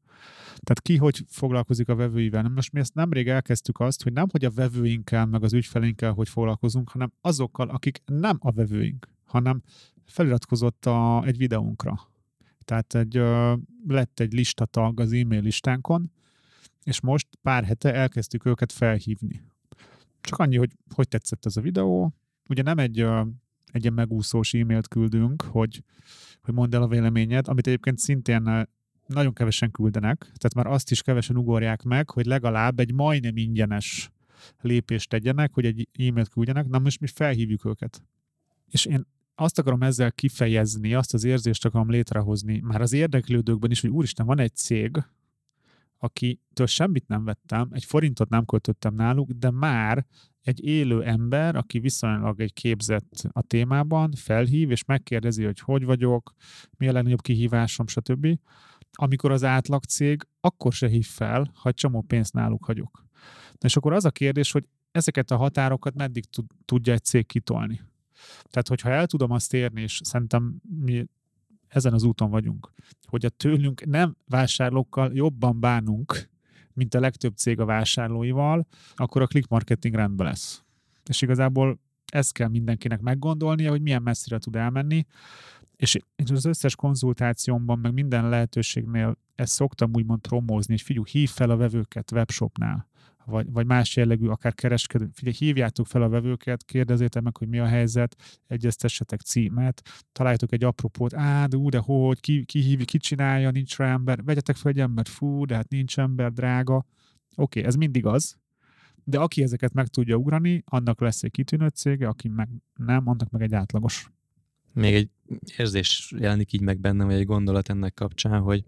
[0.49, 2.49] Tehát ki hogy foglalkozik a vevőivel.
[2.49, 6.29] Most mi ezt nemrég elkezdtük azt, hogy nem hogy a vevőinkkel, meg az ügyfeleinkkel hogy
[6.29, 9.63] foglalkozunk, hanem azokkal, akik nem a vevőink, hanem
[10.05, 12.01] feliratkozott a, egy videónkra.
[12.65, 13.55] Tehát egy, ö,
[13.87, 16.13] lett egy listatag az e-mail listánkon,
[16.83, 19.43] és most pár hete elkezdtük őket felhívni.
[20.21, 22.13] Csak annyi, hogy hogy tetszett ez a videó.
[22.49, 23.07] Ugye nem egy
[23.77, 25.83] egy ilyen megúszós e-mailt küldünk, hogy,
[26.43, 28.63] hogy mondd el a véleményed, amit egyébként szintén eh,
[29.07, 34.11] nagyon kevesen küldenek, tehát már azt is kevesen ugorják meg, hogy legalább egy majdnem ingyenes
[34.61, 38.03] lépést tegyenek, hogy egy e-mailt küldjenek, na most mi felhívjuk őket.
[38.71, 43.81] És én azt akarom ezzel kifejezni, azt az érzést akarom létrehozni, már az érdeklődőkben is,
[43.81, 45.05] hogy úristen, van egy cég,
[45.99, 50.07] akitől semmit nem vettem, egy forintot nem költöttem náluk, de már
[50.47, 56.35] egy élő ember, aki viszonylag egy képzett a témában, felhív, és megkérdezi, hogy hogy vagyok,
[56.77, 58.39] mi a legnagyobb kihívásom, stb.
[58.93, 63.05] Amikor az átlag cég akkor se hív fel, ha egy csomó pénzt náluk hagyok.
[63.51, 67.27] Na és akkor az a kérdés, hogy ezeket a határokat meddig tud, tudja egy cég
[67.27, 67.81] kitolni.
[68.51, 71.07] Tehát, hogyha el tudom azt érni, és szerintem mi
[71.69, 72.73] ezen az úton vagyunk,
[73.07, 76.29] hogy a tőlünk nem vásárlókkal jobban bánunk,
[76.77, 80.63] mint a legtöbb cég a vásárlóival, akkor a click marketing rendben lesz.
[81.09, 81.79] És igazából
[82.13, 85.07] ezt kell mindenkinek meggondolnia, hogy milyen messzire tud elmenni,
[85.77, 85.99] és
[86.33, 91.57] az összes konzultációmban, meg minden lehetőségnél ezt szoktam úgymond promózni, hogy figyelj, hív fel a
[91.57, 92.89] vevőket webshopnál
[93.27, 95.09] vagy, vagy más jellegű, akár kereskedő.
[95.13, 100.65] Figyelj, hívjátok fel a vevőket, kérdezzétek meg, hogy mi a helyzet, egyeztessetek címet, találjátok egy
[100.65, 104.57] apropót, á, de ú, de hogy, ki, ki hív, ki csinálja, nincs rá ember, vegyetek
[104.57, 106.77] fel egy embert, fú, de hát nincs ember, drága.
[106.77, 106.87] Oké,
[107.37, 108.37] okay, ez mindig az,
[109.05, 113.31] de aki ezeket meg tudja ugrani, annak lesz egy kitűnő cége, aki meg nem, annak
[113.31, 114.11] meg egy átlagos.
[114.73, 115.11] Még egy
[115.57, 118.65] érzés jelenik így meg bennem, vagy egy gondolat ennek kapcsán, hogy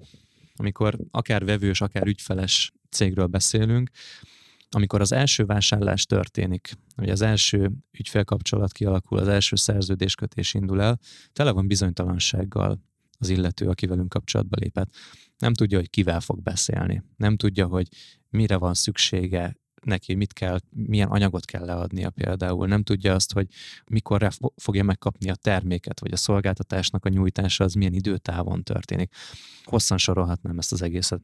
[0.57, 3.91] amikor akár vevős, akár ügyfeles cégről beszélünk,
[4.71, 10.99] amikor az első vásárlás történik, vagy az első ügyfélkapcsolat kialakul, az első szerződéskötés indul el,
[11.33, 12.81] tele van bizonytalansággal
[13.19, 14.95] az illető, aki velünk kapcsolatba lépett.
[15.39, 17.03] Nem tudja, hogy kivel fog beszélni.
[17.17, 17.89] Nem tudja, hogy
[18.29, 22.67] mire van szüksége neki, mit kell, milyen anyagot kell leadnia például.
[22.67, 23.47] Nem tudja azt, hogy
[23.91, 29.15] mikor fogja megkapni a terméket, vagy a szolgáltatásnak a nyújtása az milyen időtávon történik.
[29.65, 31.21] Hosszan sorolhatnám ezt az egészet.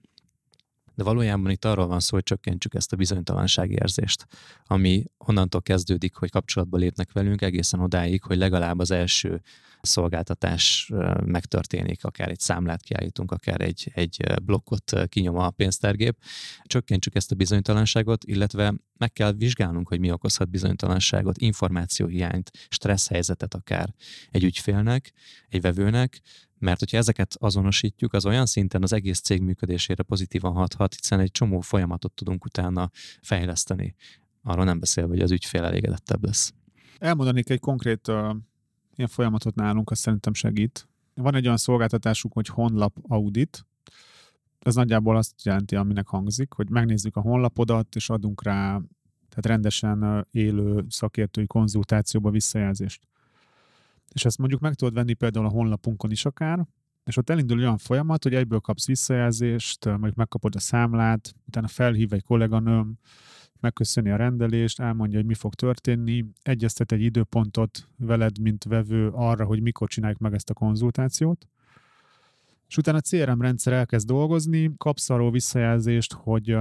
[0.95, 4.27] De valójában itt arról van szó, hogy csökkentsük ezt a bizonytalansági érzést,
[4.67, 9.43] ami onnantól kezdődik, hogy kapcsolatba lépnek velünk, egészen odáig, hogy legalább az első
[9.87, 10.91] szolgáltatás
[11.25, 16.17] megtörténik, akár egy számlát kiállítunk, akár egy, egy blokkot kinyom a pénztárgép.
[16.63, 23.55] Csökkentsük ezt a bizonytalanságot, illetve meg kell vizsgálnunk, hogy mi okozhat bizonytalanságot, információhiányt, stressz helyzetet
[23.55, 23.95] akár
[24.31, 25.13] egy ügyfélnek,
[25.49, 26.21] egy vevőnek,
[26.65, 31.31] mert hogyha ezeket azonosítjuk, az olyan szinten az egész cég működésére pozitívan hathat, hiszen egy
[31.31, 32.91] csomó folyamatot tudunk utána
[33.23, 33.95] fejleszteni.
[34.43, 36.55] Arról nem beszélve, hogy az ügyfél elégedettebb lesz.
[36.99, 38.17] Elmondanék egy konkrét uh,
[38.95, 40.89] ilyen folyamatot nálunk, azt szerintem segít.
[41.15, 43.67] Van egy olyan szolgáltatásunk, hogy honlap audit.
[44.59, 48.81] Ez nagyjából azt jelenti, aminek hangzik, hogy megnézzük a honlapodat, és adunk rá
[49.29, 53.01] tehát rendesen élő szakértői konzultációba visszajelzést
[54.15, 56.67] és ezt mondjuk meg tudod venni például a honlapunkon is akár,
[57.05, 62.13] és ott elindul olyan folyamat, hogy egyből kapsz visszajelzést, mondjuk megkapod a számlát, utána felhív
[62.13, 62.99] egy kolléganőm,
[63.61, 69.45] megköszöni a rendelést, elmondja, hogy mi fog történni, egyeztet egy időpontot veled, mint vevő arra,
[69.45, 71.49] hogy mikor csináljuk meg ezt a konzultációt,
[72.69, 76.57] és utána a CRM rendszer elkezd dolgozni, kapsz arról visszajelzést, hogy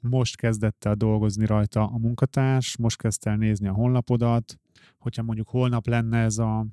[0.00, 4.58] most kezdett el dolgozni rajta a munkatárs, most kezdte el nézni a honlapodat,
[4.98, 6.66] hogyha mondjuk holnap lenne ez a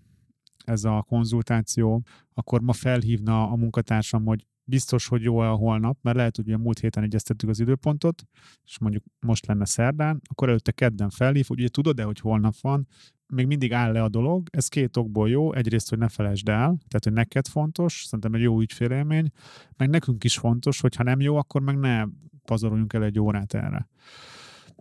[0.66, 6.18] ez a konzultáció, akkor ma felhívna a munkatársam, hogy biztos, hogy jó a holnap, mert
[6.18, 8.24] lehet, hogy a múlt héten egyeztettük az időpontot,
[8.64, 12.88] és mondjuk most lenne szerdán, akkor előtte kedden felhív, hogy ugye tudod-e, hogy holnap van,
[13.28, 16.56] még mindig áll le a dolog, ez két okból jó, egyrészt, hogy ne felejtsd el,
[16.88, 19.32] tehát, hogy neked fontos, szerintem egy jó ügyfélélmény,
[19.78, 22.06] meg nekünk is fontos, hogy ha nem jó, akkor meg ne
[22.46, 23.88] pazaroljunk el egy órát erre.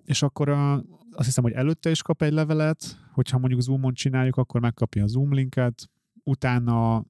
[0.04, 0.74] És akkor a,
[1.10, 5.06] azt hiszem, hogy előtte is kap egy levelet, hogyha mondjuk Zoomon csináljuk, akkor megkapja a
[5.06, 5.90] Zoom linket,
[6.22, 7.04] utána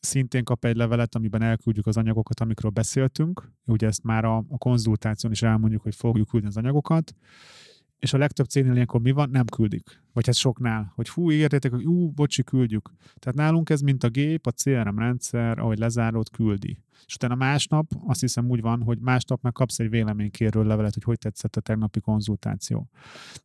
[0.00, 3.52] szintén kap egy levelet, amiben elküldjük az anyagokat, amikről beszéltünk.
[3.64, 7.14] Ugye ezt már a, a konzultáción is elmondjuk, hogy fogjuk küldni az anyagokat,
[7.98, 9.30] és a legtöbb cégnél ilyenkor mi van?
[9.30, 10.02] Nem küldik.
[10.12, 12.90] Vagy hát soknál, hogy fú, ígértétek, hogy ú, bocsi, küldjük.
[13.18, 16.78] Tehát nálunk ez, mint a gép, a CRM rendszer, ahogy lezárod, küldi.
[17.06, 21.02] És utána másnap, azt hiszem úgy van, hogy másnap meg kapsz egy véleménykérő levelet, hogy
[21.02, 22.88] hogy tetszett a tegnapi konzultáció.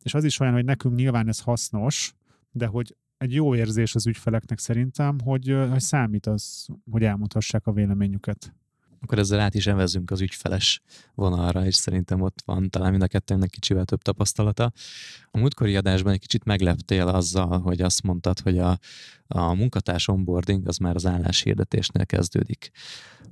[0.02, 2.14] És az is olyan, hogy nekünk nyilván ez hasznos,
[2.50, 7.72] de hogy egy jó érzés az ügyfeleknek szerintem, hogy, hogy számít az, hogy elmondhassák a
[7.72, 8.54] véleményüket
[9.04, 10.82] akkor ezzel át is evezünk az ügyfeles
[11.14, 14.72] vonalra, és szerintem ott van talán mind a kettőnek kicsivel több tapasztalata.
[15.30, 18.78] A múltkori adásban egy kicsit megleptél azzal, hogy azt mondtad, hogy a,
[19.26, 22.70] a munkatárs onboarding az már az álláshirdetésnél kezdődik.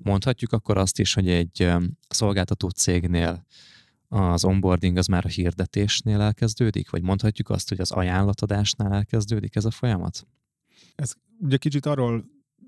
[0.02, 1.68] Mondhatjuk akkor azt is, hogy egy
[2.08, 3.46] szolgáltató cégnél
[4.08, 9.64] az onboarding az már a hirdetésnél elkezdődik, vagy mondhatjuk azt, hogy az ajánlatadásnál elkezdődik ez
[9.64, 10.26] a folyamat?
[10.94, 12.24] Ez ugye kicsit arról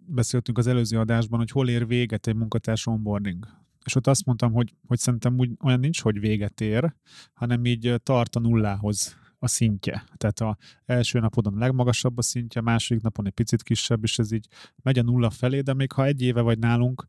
[0.06, 3.46] beszéltünk az előző adásban, hogy hol ér véget egy munkatárs onboarding.
[3.84, 6.94] És ott azt mondtam, hogy, hogy szerintem úgy, olyan nincs, hogy véget ér,
[7.32, 10.04] hanem így tart a nullához a szintje.
[10.16, 14.18] Tehát a első napodon a legmagasabb a szintje, a második napon egy picit kisebb, és
[14.18, 14.46] ez így
[14.82, 17.06] megy a nulla felé, de még ha egy éve vagy nálunk,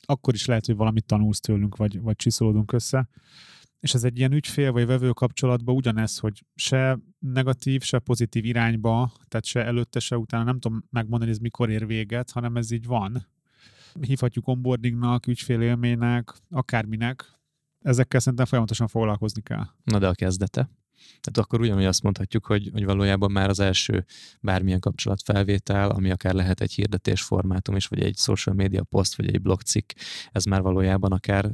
[0.00, 3.08] akkor is lehet, hogy valamit tanulsz tőlünk, vagy, vagy csiszolódunk össze.
[3.80, 9.12] És ez egy ilyen ügyfél vagy vevő kapcsolatban ugyanez, hogy se negatív, se pozitív irányba,
[9.28, 12.86] tehát se előtte, se utána nem tudom megmondani, ez mikor ér véget, hanem ez így
[12.86, 13.26] van.
[14.00, 17.24] Hívhatjuk onboardingnak, ügyfélélménynek, akárminek.
[17.80, 19.64] Ezekkel szerintem folyamatosan foglalkozni kell.
[19.84, 20.70] Na de a kezdete?
[21.20, 24.04] Tehát akkor ugyanúgy azt mondhatjuk, hogy, hogy valójában már az első
[24.40, 29.34] bármilyen kapcsolatfelvétel, ami akár lehet egy hirdetés formátum is, vagy egy social media post, vagy
[29.34, 29.90] egy blogcikk,
[30.32, 31.50] ez már valójában akár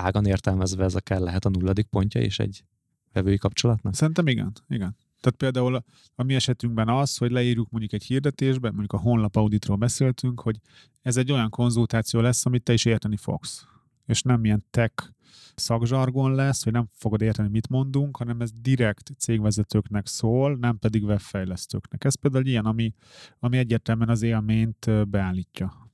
[0.00, 2.64] tágan értelmezve ez akár lehet a nulladik pontja is egy
[3.12, 3.94] vevői kapcsolatnak?
[3.94, 4.96] Szerintem igen, igen.
[5.20, 9.76] Tehát például a mi esetünkben az, hogy leírjuk mondjuk egy hirdetésben, mondjuk a honlap auditról
[9.76, 10.58] beszéltünk, hogy
[11.02, 13.66] ez egy olyan konzultáció lesz, amit te is érteni fogsz.
[14.06, 15.10] És nem ilyen tech
[15.54, 21.04] szakzsargon lesz, hogy nem fogod érteni, mit mondunk, hanem ez direkt cégvezetőknek szól, nem pedig
[21.04, 22.04] webfejlesztőknek.
[22.04, 22.94] Ez például ilyen, ami,
[23.38, 25.85] ami egyértelműen az élményt beállítja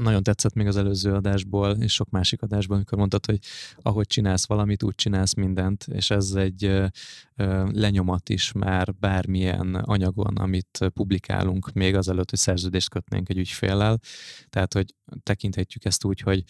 [0.00, 3.38] nagyon tetszett még az előző adásból, és sok másik adásban, amikor mondtad, hogy
[3.82, 6.82] ahogy csinálsz valamit, úgy csinálsz mindent, és ez egy
[7.72, 13.98] lenyomat is már bármilyen anyagon, amit publikálunk, még azelőtt, hogy szerződést kötnénk egy ügyféllel.
[14.48, 16.42] Tehát, hogy tekinthetjük ezt úgy, hogy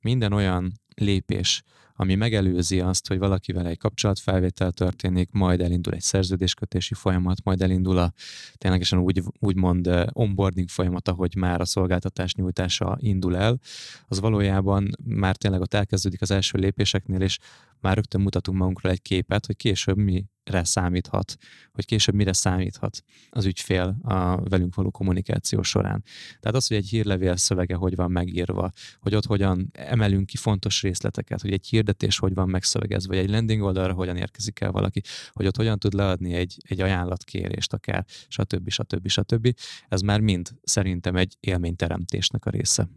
[0.00, 1.62] minden olyan lépés,
[1.96, 7.98] ami megelőzi azt, hogy valakivel egy kapcsolatfelvétel történik, majd elindul egy szerződéskötési folyamat, majd elindul
[7.98, 8.12] a
[8.56, 13.60] ténylegesen úgy, úgymond eh, onboarding folyamat, ahogy már a szolgáltatás nyújtása indul el,
[14.08, 17.38] az valójában már tényleg ott elkezdődik az első lépéseknél, és
[17.80, 21.36] már rögtön mutatunk magunkról egy képet, hogy később mi mire számíthat,
[21.72, 26.04] hogy később mire számíthat az ügyfél a velünk való kommunikáció során.
[26.40, 30.82] Tehát az, hogy egy hírlevél szövege hogy van megírva, hogy ott hogyan emelünk ki fontos
[30.82, 35.00] részleteket, hogy egy hirdetés hogy van megszövegezve, vagy egy landing oldalra hogyan érkezik el valaki,
[35.32, 38.70] hogy ott hogyan tud leadni egy, egy ajánlatkérést akár, stb.
[38.70, 39.08] stb.
[39.08, 39.54] stb.
[39.88, 42.88] Ez már mind szerintem egy élményteremtésnek a része.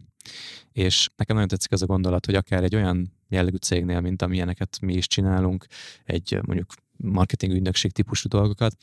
[0.72, 4.78] És nekem nagyon tetszik az a gondolat, hogy akár egy olyan jellegű cégnél, mint amilyeneket
[4.80, 5.66] mi is csinálunk,
[6.04, 8.76] egy mondjuk marketing ügynökség típusú dolgokat,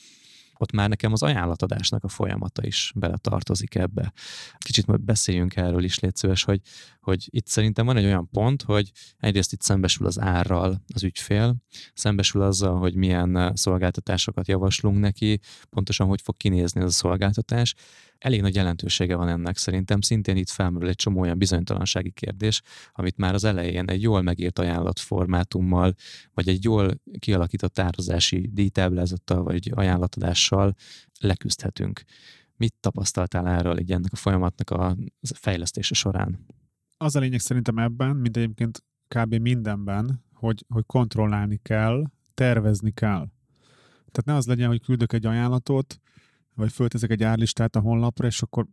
[0.60, 4.13] ott már nekem az ajánlatadásnak a folyamata is bele tartozik ebbe.
[4.57, 6.62] Kicsit majd beszéljünk erről is, légy szíves, hogy,
[6.99, 11.55] hogy itt szerintem van egy olyan pont, hogy egyrészt itt szembesül az árral az ügyfél,
[11.93, 17.75] szembesül azzal, hogy milyen szolgáltatásokat javaslunk neki, pontosan hogy fog kinézni ez a szolgáltatás,
[18.19, 20.01] elég nagy jelentősége van ennek szerintem.
[20.01, 24.60] Szintén itt felmerül egy csomó olyan bizonytalansági kérdés, amit már az elején egy jól megírt
[24.60, 25.95] ajánlatformátummal,
[26.34, 30.75] vagy egy jól kialakított tározási díjtáblázattal, vagy ajánlatadással
[31.19, 32.03] leküzdhetünk.
[32.56, 34.97] Mit tapasztaltál erről így ennek a folyamatnak a
[35.36, 36.45] fejlesztése során?
[36.97, 39.36] Az a lényeg szerintem ebben, mint egyébként kb.
[39.36, 42.03] mindenben, hogy, hogy kontrollálni kell,
[42.34, 43.27] tervezni kell.
[44.12, 46.01] Tehát ne az legyen, hogy küldök egy ajánlatot,
[46.58, 48.67] vagy fölteszek egy árlistát a honlapra, és akkor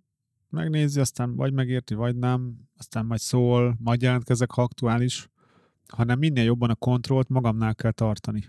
[0.49, 5.29] megnézi, aztán vagy megérti, vagy nem, aztán majd szól, majd jelentkezek, ha aktuális,
[5.89, 8.41] hanem minél jobban a kontrollt magamnál kell tartani.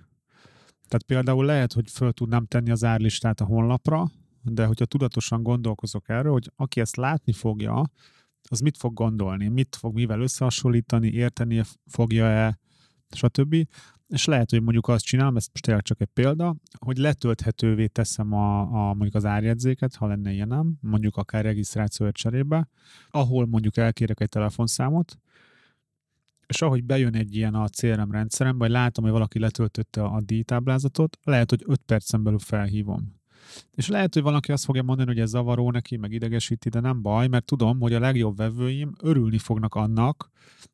[0.88, 6.10] Tehát például lehet, hogy föl tudnám tenni az árlistát a honlapra, de hogyha tudatosan gondolkozok
[6.10, 7.92] erről, hogy aki ezt látni fogja,
[8.50, 12.60] az mit fog gondolni, mit fog mivel összehasonlítani, érteni fogja-e,
[13.10, 13.68] stb
[14.08, 18.34] és lehet, hogy mondjuk azt csinálom, ez most tényleg csak egy példa, hogy letölthetővé teszem
[18.34, 22.70] a, a mondjuk az árjegyzéket, ha lenne ilyenem, mondjuk akár regisztráció cserébe,
[23.10, 25.20] ahol mondjuk elkérek egy telefonszámot,
[26.48, 31.18] és ahogy bejön egy ilyen a CRM rendszerem, vagy látom, hogy valaki letöltötte a díjtáblázatot,
[31.24, 33.24] lehet, hogy 5 percen belül felhívom.
[33.72, 37.02] És lehet, hogy valaki azt fogja mondani, hogy ez zavaró neki, meg idegesíti, de nem
[37.02, 40.30] baj, mert tudom, hogy a legjobb vevőim örülni fognak annak,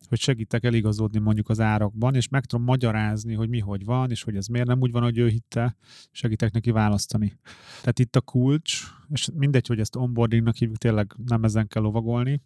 [0.08, 4.24] hogy segítek eligazodni mondjuk az árakban, és meg tudom magyarázni, hogy mi hogy van, és
[4.24, 5.76] hogy ez miért nem úgy van, hogy ő hitte,
[6.12, 7.38] segítek neki választani.
[7.80, 12.42] Tehát itt a kulcs, és mindegy, hogy ezt onboardingnak hívjuk, tényleg nem ezen kell lovagolni,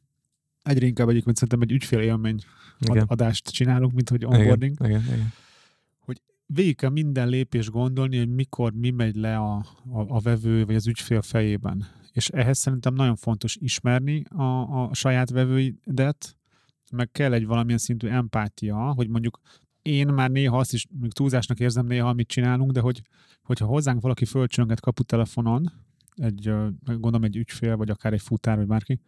[0.64, 2.40] egyre inkább egyébként szerintem egy ügyfél élmény
[3.06, 4.76] adást csinálunk, mint hogy onboarding.
[4.80, 5.34] Igen, igen, igen
[6.46, 9.56] végig kell minden lépés gondolni, hogy mikor mi megy le a,
[9.92, 11.86] a, a vevő vagy az ügyfél fejében.
[12.12, 14.44] És ehhez szerintem nagyon fontos ismerni a,
[14.84, 16.38] a saját vevőidet,
[16.92, 19.40] meg kell egy valamilyen szintű empátia, hogy mondjuk
[19.82, 23.02] én már néha azt is, még túlzásnak érzem néha, amit csinálunk, de hogy,
[23.44, 25.72] hogyha hozzánk valaki fölcsönget kaputelefonon,
[26.16, 26.54] egy,
[26.84, 29.00] gondolom egy ügyfél, vagy akár egy futár, vagy bárki,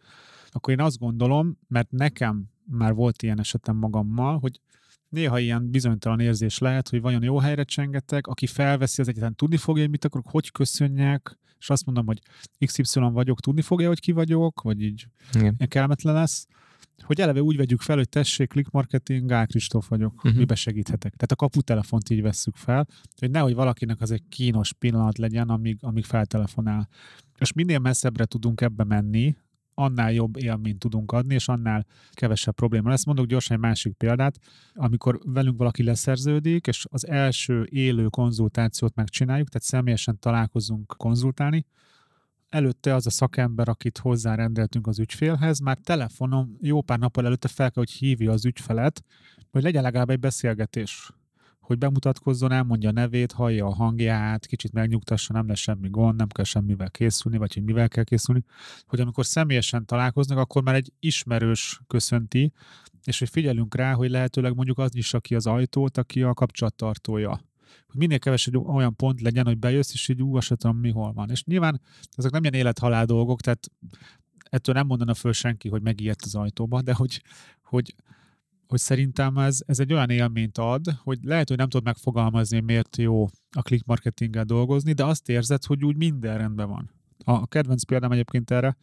[0.50, 4.60] akkor én azt gondolom, mert nekem már volt ilyen esetem magammal, hogy
[5.08, 9.56] néha ilyen bizonytalan érzés lehet, hogy vajon jó helyre csengetek, aki felveszi, az egyetlen tudni
[9.56, 12.20] fogja, hogy mit akarok, hogy köszönjek, és azt mondom, hogy
[12.66, 15.56] XY vagyok, tudni fogja, hogy ki vagyok, vagy így Igen.
[15.68, 16.46] kellemetlen lesz,
[17.02, 20.34] hogy eleve úgy vegyük fel, hogy tessék, click marketing, Gál Kristóf vagyok, uh-huh.
[20.34, 21.14] mibe segíthetek.
[21.14, 22.86] Tehát a kaputelefont így vesszük fel,
[23.18, 26.88] hogy nehogy valakinek az egy kínos pillanat legyen, amíg, amíg feltelefonál.
[27.38, 29.36] És minél messzebbre tudunk ebbe menni,
[29.78, 33.04] annál jobb élményt tudunk adni, és annál kevesebb probléma lesz.
[33.04, 34.38] Mondok gyorsan egy másik példát,
[34.74, 41.66] amikor velünk valaki leszerződik, és az első élő konzultációt megcsináljuk, tehát személyesen találkozunk konzultálni,
[42.48, 47.70] előtte az a szakember, akit hozzárendeltünk az ügyfélhez, már telefonon jó pár nappal előtte fel
[47.70, 49.04] kell, hogy hívja az ügyfelet,
[49.50, 51.12] hogy legyen legalább egy beszélgetés
[51.68, 56.28] hogy bemutatkozzon, elmondja a nevét, hallja a hangját, kicsit megnyugtassa, nem lesz semmi gond, nem
[56.28, 58.44] kell semmivel készülni, vagy hogy mivel kell készülni,
[58.86, 62.52] hogy amikor személyesen találkoznak, akkor már egy ismerős köszönti,
[63.04, 67.30] és hogy figyelünk rá, hogy lehetőleg mondjuk az nyissa ki az ajtót, aki a kapcsolattartója.
[67.86, 71.30] Hogy minél kevesebb olyan pont legyen, hogy bejössz, és így ú, azt mi hol van.
[71.30, 71.80] És nyilván
[72.16, 73.70] ezek nem ilyen élethalál dolgok, tehát
[74.50, 77.22] ettől nem mondana föl senki, hogy megijedt az ajtóba, de hogy,
[77.62, 77.94] hogy
[78.68, 82.96] hogy szerintem ez, ez egy olyan élményt ad, hogy lehet, hogy nem tudod megfogalmazni, miért
[82.96, 86.90] jó a click marketinggel dolgozni, de azt érzed, hogy úgy minden rendben van.
[87.24, 88.76] A kedvenc példám egyébként erre,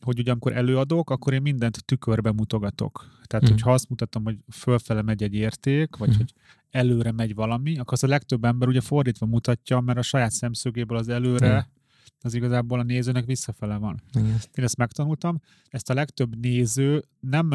[0.00, 3.20] hogy ugye amikor előadok, akkor én mindent tükörbe mutogatok.
[3.24, 3.48] Tehát, mm.
[3.50, 6.16] hogyha azt mutatom, hogy fölfele megy egy érték, vagy mm.
[6.16, 6.32] hogy
[6.70, 10.98] előre megy valami, akkor az a legtöbb ember ugye fordítva mutatja, mert a saját szemszögéből
[10.98, 11.72] az előre, mm.
[12.20, 14.02] az igazából a nézőnek visszafele van.
[14.18, 14.24] Mm.
[14.54, 15.40] Én ezt megtanultam.
[15.68, 17.50] Ezt a legtöbb néző nem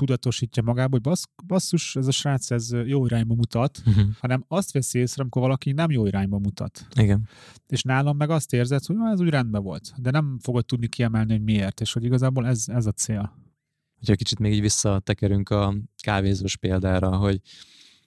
[0.00, 4.04] tudatosítja magába, hogy bassz, basszus, ez a srác ez jó irányba mutat, uh-huh.
[4.20, 6.86] hanem azt veszi észre, amikor valaki nem jó irányba mutat.
[6.94, 7.28] Igen.
[7.66, 11.32] És nálam meg azt érzed, hogy ez úgy rendben volt, de nem fogod tudni kiemelni,
[11.32, 13.32] hogy miért, és hogy igazából ez, ez a cél.
[13.98, 17.40] Hogyha kicsit még így visszatekerünk a kávézós példára, hogy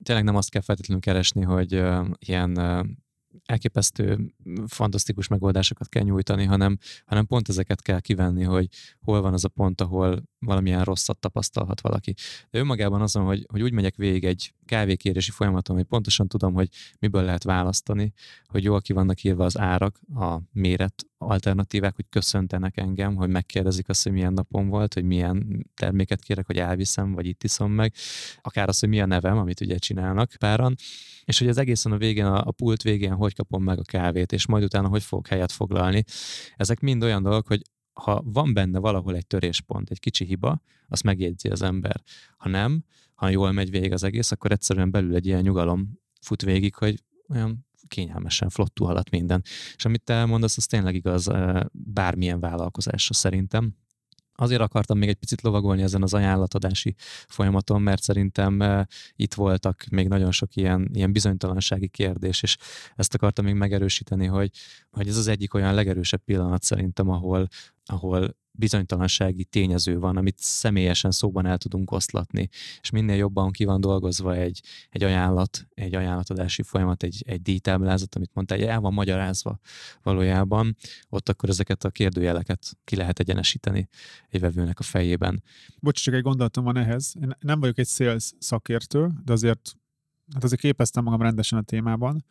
[0.04, 2.86] tényleg nem azt kell feltétlenül keresni, hogy uh, ilyen uh,
[3.46, 4.34] elképesztő,
[4.68, 8.68] fantasztikus megoldásokat kell nyújtani, hanem, hanem pont ezeket kell kivenni, hogy
[9.02, 12.14] hol van az a pont, ahol valamilyen rosszat tapasztalhat valaki.
[12.50, 16.70] De önmagában azon, hogy, hogy úgy megyek végig egy kávékérési folyamaton, hogy pontosan tudom, hogy
[17.00, 18.14] miből lehet választani,
[18.46, 23.90] hogy jól ki vannak írva az árak, a méret alternatívák, hogy köszöntenek engem, hogy megkérdezik
[23.90, 27.94] azt, hogy milyen napom volt, hogy milyen terméket kérek, hogy elviszem, vagy itt iszom meg,
[28.42, 30.76] akár az, hogy mi a nevem, amit ugye csinálnak páran,
[31.26, 34.48] és hogy az egészen a végén, a, pult végén hogy kapom meg a kávét, és
[34.48, 36.04] majd utána hogy fogok helyet foglalni.
[36.56, 37.62] Ezek mind olyan dolgok, hogy
[37.94, 42.02] ha van benne valahol egy töréspont, egy kicsi hiba, azt megjegyzi az ember.
[42.38, 42.84] Ha nem,
[43.16, 47.04] ha jól megy végig az egész, akkor egyszerűen belül egy ilyen nyugalom fut végig, hogy
[47.30, 49.42] olyan kényelmesen, flottul halad minden.
[49.76, 51.30] És amit te mondasz, az tényleg igaz
[51.72, 53.76] bármilyen vállalkozásra szerintem.
[54.36, 56.96] Azért akartam még egy picit lovagolni ezen az ajánlatadási
[57.28, 62.58] folyamaton, mert szerintem itt voltak még nagyon sok ilyen, ilyen bizonytalansági kérdés, és
[62.96, 64.52] ezt akartam még megerősíteni, hogy,
[64.92, 67.48] hogy ez az egyik olyan legerősebb pillanat szerintem, ahol,
[67.86, 72.50] ahol bizonytalansági tényező van, amit személyesen szóban el tudunk oszlatni,
[72.82, 78.16] és minél jobban ki van dolgozva egy, egy ajánlat, egy ajánlatadási folyamat, egy, egy díjtáblázat,
[78.16, 79.60] amit mondta, egy el van magyarázva
[80.04, 80.76] valójában,
[81.10, 83.88] ott akkor ezeket a kérdőjeleket ki lehet egyenesíteni
[84.30, 85.44] egy vevőnek a fejében.
[85.80, 87.14] Bocs, csak egy gondolatom van ehhez.
[87.22, 89.76] Én nem vagyok egy sales szakértő, de azért,
[90.34, 92.26] hát azért képeztem magam rendesen a témában.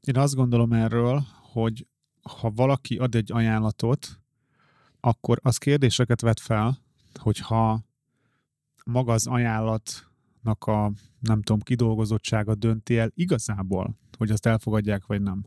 [0.00, 1.86] Én azt gondolom erről, hogy
[2.22, 4.23] ha valaki ad egy ajánlatot,
[5.04, 6.78] akkor az kérdéseket vet fel,
[7.14, 7.80] hogyha
[8.84, 15.44] maga az ajánlatnak a, nem tudom, kidolgozottsága dönti el igazából, hogy azt elfogadják, vagy nem.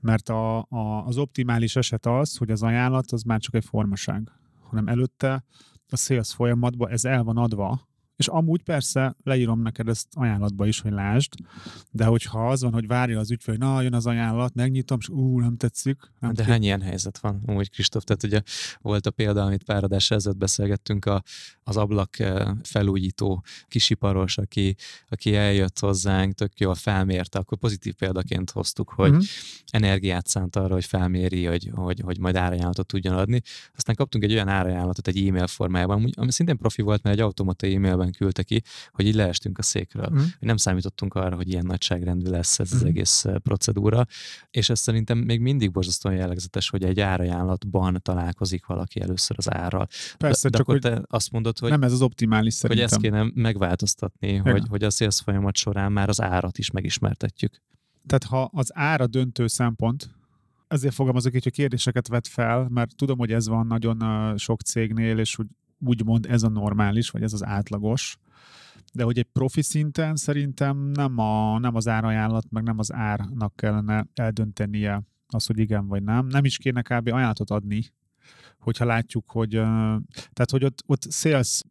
[0.00, 4.32] Mert a, a, az optimális eset az, hogy az ajánlat az már csak egy formaság,
[4.62, 5.44] hanem előtte
[5.88, 7.87] a sales folyamatban ez el van adva,
[8.18, 11.32] és amúgy persze leírom neked ezt ajánlatba is, hogy lásd,
[11.90, 15.08] de hogyha az van, hogy várja az ügyfél, hogy na, jön az ajánlat, megnyitom, és
[15.08, 15.96] ú, nem tetszik.
[16.20, 18.42] Nem de hány ilyen helyzet van, amúgy Kristóf, tehát ugye
[18.80, 21.22] volt a példa, amit pár adás ezelőtt beszélgettünk, a,
[21.62, 24.76] az ablak eh, felújító kisiparos, aki,
[25.08, 29.24] aki eljött hozzánk, tök jól felmérte, akkor pozitív példaként hoztuk, hogy uh-huh.
[29.70, 33.40] energiát szánt arra, hogy felméri, hogy, hogy, hogy majd árajánlatot tudjon adni.
[33.76, 37.66] Aztán kaptunk egy olyan árajánlatot egy e-mail formájában, ami szintén profi volt, mert egy automata
[37.66, 40.08] e-mailben szépen küldte ki, hogy így leestünk a székről.
[40.12, 40.16] Mm.
[40.16, 42.74] Hogy nem számítottunk arra, hogy ilyen nagyságrendű lesz ez mm.
[42.74, 42.88] az mhm.
[42.88, 44.06] egész procedúra,
[44.50, 49.86] és ez szerintem még mindig borzasztóan jellegzetes, hogy egy árajánlatban találkozik valaki először az árral.
[50.16, 52.86] Persze, de, csak akkor te azt mondod, hogy nem ez az optimális szerintem.
[52.86, 57.62] Hogy ezt kéne megváltoztatni, hogy, hogy a sales folyamat során már az árat is megismertetjük.
[58.06, 60.10] Tehát ha az ára döntő szempont,
[60.68, 65.18] ezért fogalmazok így, hogy kérdéseket vet fel, mert tudom, hogy ez van nagyon sok cégnél,
[65.18, 65.46] és úgy
[65.78, 68.18] úgymond ez a normális, vagy ez az átlagos,
[68.92, 73.56] de hogy egy profi szinten szerintem nem, a, nem az árajánlat, meg nem az árnak
[73.56, 76.26] kellene eldöntenie az, hogy igen vagy nem.
[76.26, 77.06] Nem is kéne kb.
[77.06, 77.84] ajánlatot adni,
[78.58, 79.50] hogyha látjuk, hogy
[80.32, 81.62] tehát, hogy ott, ott sales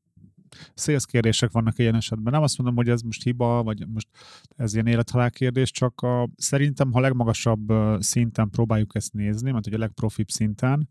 [0.76, 2.34] sales kérdések vannak ilyen esetben.
[2.34, 4.08] Nem azt mondom, hogy ez most hiba, vagy most
[4.56, 9.74] ez ilyen élethalál kérdés, csak a, szerintem, ha legmagasabb szinten próbáljuk ezt nézni, mert hogy
[9.74, 10.90] a legprofibb szinten,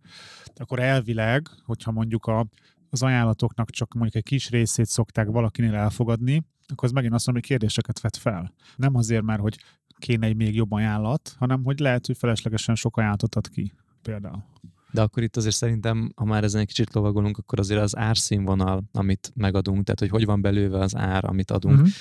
[0.55, 2.47] akkor elvileg, hogyha mondjuk a
[2.97, 7.45] az ajánlatoknak csak mondjuk egy kis részét szokták valakinél elfogadni, akkor az megint azt mondom,
[7.45, 8.53] hogy kérdéseket vet fel.
[8.77, 9.59] Nem azért már, hogy
[9.99, 13.73] kéne egy még jobb ajánlat, hanem hogy lehet, hogy feleslegesen sok ajánlatot ad ki
[14.03, 14.45] például.
[14.91, 18.85] De akkor itt azért szerintem, ha már ezen egy kicsit lovagolunk, akkor azért az árszínvonal,
[18.93, 21.93] amit megadunk, tehát hogy hogy van belőve az ár, amit adunk, uh-huh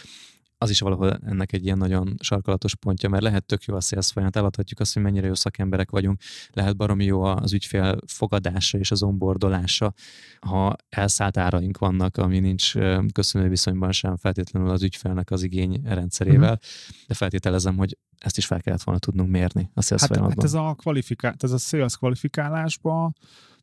[0.58, 4.12] az is valahol ennek egy ilyen nagyon sarkalatos pontja, mert lehet tök jó a sales
[4.12, 8.92] folyamat, eladhatjuk azt, hogy mennyire jó szakemberek vagyunk, lehet baromi jó az ügyfél fogadása és
[8.92, 9.94] az onboardolása,
[10.40, 12.74] ha elszállt áraink vannak, ami nincs
[13.14, 17.06] köszönő viszonyban sem feltétlenül az ügyfélnek az igény rendszerével, mm-hmm.
[17.08, 20.54] de feltételezem, hogy ezt is fel kellett volna tudnunk mérni a sales hát, hát ez
[20.54, 23.16] a, kvalifikál, ez a sales kvalifikálásban,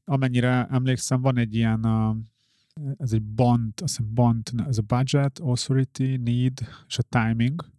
[0.05, 1.87] amennyire emlékszem, van egy ilyen
[2.99, 7.71] ez egy band, azt hiszem band, ez a budget, authority, need és a timing.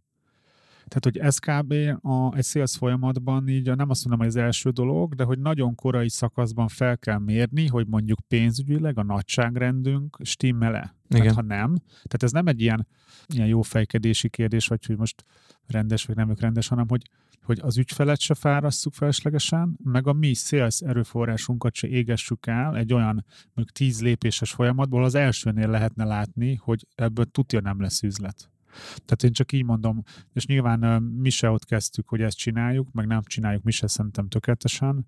[0.88, 1.74] Tehát, hogy ez kb.
[2.06, 5.76] A, egy sales folyamatban így nem azt mondom, hogy az első dolog, de hogy nagyon
[5.76, 10.96] korai szakaszban fel kell mérni, hogy mondjuk pénzügyileg a nagyságrendünk stimmele.
[11.10, 11.26] Igen.
[11.26, 12.88] Hát, ha nem, tehát ez nem egy ilyen,
[13.28, 15.24] ilyen jó fejkedési kérdés, vagy hogy most
[15.68, 17.02] rendes vagy nem ők rendes, hanem hogy
[17.44, 22.94] hogy az ügyfelet se fárasszuk feleslegesen, meg a mi sales erőforrásunkat se égessük el egy
[22.94, 28.52] olyan mondjuk tíz lépéses folyamatból, az elsőnél lehetne látni, hogy ebből tudja nem lesz üzlet.
[28.94, 30.04] Tehát én csak így mondom,
[30.34, 34.28] és nyilván mi se ott kezdtük, hogy ezt csináljuk, meg nem csináljuk mi se szerintem
[34.28, 35.08] tökéletesen,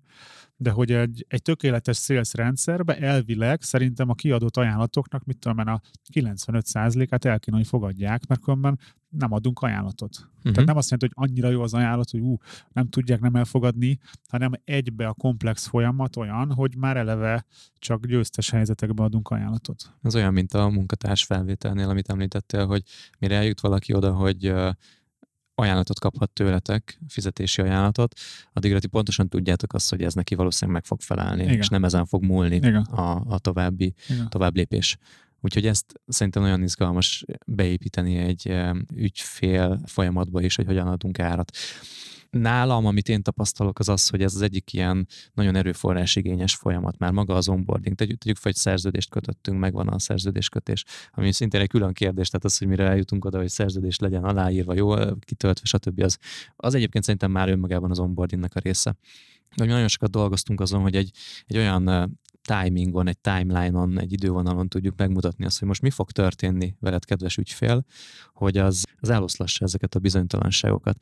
[0.56, 5.66] de hogy egy, egy tökéletes sales rendszerbe elvileg szerintem a kiadott ajánlatoknak, mit tudom én,
[5.66, 5.80] a
[6.12, 8.78] 95%-át el kéne, hogy fogadják, mert különben
[9.08, 10.16] nem adunk ajánlatot.
[10.36, 10.52] Uh-huh.
[10.52, 12.36] Tehát nem azt jelenti, hogy annyira jó az ajánlat, hogy ú,
[12.72, 13.98] nem tudják nem elfogadni,
[14.28, 17.44] hanem egybe a komplex folyamat olyan, hogy már eleve
[17.78, 19.92] csak győztes helyzetekben adunk ajánlatot.
[20.02, 22.82] Ez olyan, mint a munkatárs felvételnél, amit említettél, hogy
[23.18, 24.52] mire eljut valaki oda, hogy
[25.58, 28.20] ajánlatot kaphat tőletek, fizetési ajánlatot,
[28.52, 31.56] addigra ti pontosan tudjátok azt, hogy ez neki valószínűleg meg fog felelni, Igen.
[31.56, 34.28] és nem ezen fog múlni a, a további Igen.
[34.28, 34.98] tovább lépés.
[35.40, 38.52] Úgyhogy ezt szerintem nagyon izgalmas beépíteni egy
[38.94, 41.56] ügyfél folyamatba is, hogy hogyan adunk árat.
[42.38, 46.98] Nálam, amit én tapasztalok, az az, hogy ez az egyik ilyen nagyon erőforrásigényes folyamat.
[46.98, 47.96] Már maga az onboarding.
[47.96, 52.44] Tegyük, tegyük fel, hogy szerződést kötöttünk, megvan a szerződéskötés, ami szintén egy külön kérdés, tehát
[52.44, 56.00] az, hogy mire eljutunk oda, hogy szerződés legyen aláírva, jó, kitöltve, stb.
[56.00, 56.18] Az,
[56.56, 58.96] az egyébként szerintem már önmagában az onboardingnek a része.
[59.56, 61.10] De nagyon sokat dolgoztunk azon, hogy egy,
[61.46, 66.76] egy olyan timingon, egy timeline-on, egy idővonalon tudjuk megmutatni azt, hogy most mi fog történni
[66.80, 67.84] veled, kedves ügyfél,
[68.32, 70.98] hogy az, az eloszlassa ezeket a bizonytalanságokat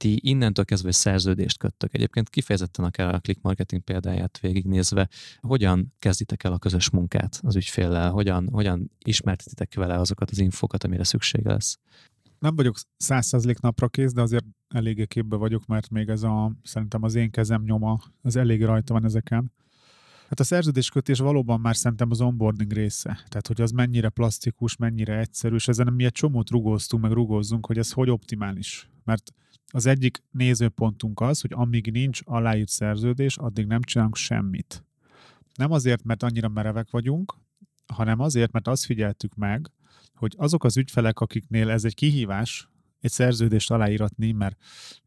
[0.00, 1.94] ti innentől kezdve szerződést köttök.
[1.94, 5.08] Egyébként kifejezetten akár a click marketing példáját végignézve,
[5.40, 10.84] hogyan kezditek el a közös munkát az ügyféllel, hogyan, hogyan ismertetitek vele azokat az infokat,
[10.84, 11.78] amire szüksége lesz?
[12.38, 17.02] Nem vagyok százszerzlék napra kész, de azért eléggé képbe vagyok, mert még ez a, szerintem
[17.02, 19.52] az én kezem nyoma, az elég rajta van ezeken.
[20.28, 23.24] Hát a szerződéskötés valóban már szerintem az onboarding része.
[23.28, 27.66] Tehát, hogy az mennyire plastikus, mennyire egyszerű, és ezen mi egy csomót rugóztunk, meg rugózzunk,
[27.66, 28.90] hogy ez hogy optimális.
[29.04, 29.32] Mert
[29.72, 34.84] az egyik nézőpontunk az, hogy amíg nincs aláírt szerződés, addig nem csinálunk semmit.
[35.54, 37.34] Nem azért, mert annyira merevek vagyunk,
[37.86, 39.70] hanem azért, mert azt figyeltük meg,
[40.14, 42.68] hogy azok az ügyfelek, akiknél ez egy kihívás,
[43.00, 44.56] egy szerződést aláíratni, mert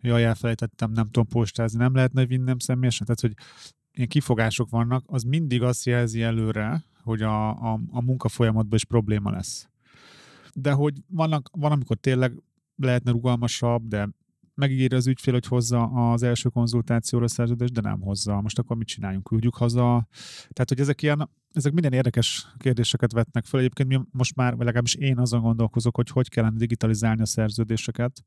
[0.01, 3.33] jaj, elfelejtettem, nem tudom postázni, nem lehetne vinnem személyesen, tehát hogy
[3.91, 8.85] ilyen kifogások vannak, az mindig azt jelzi előre, hogy a, a, a munka folyamatban is
[8.85, 9.67] probléma lesz.
[10.53, 12.43] De hogy vannak, van, amikor tényleg
[12.75, 14.09] lehetne rugalmasabb, de
[14.55, 18.41] megígéri az ügyfél, hogy hozza az első konzultációra szerződést, de nem hozza.
[18.41, 19.23] Most akkor mit csináljunk?
[19.23, 20.07] Küldjük haza?
[20.49, 23.59] Tehát, hogy ezek ilyen ezek minden érdekes kérdéseket vetnek föl.
[23.59, 28.23] Egyébként mi most már, vagy legalábbis én azon gondolkozok, hogy hogy kellene digitalizálni a szerződéseket.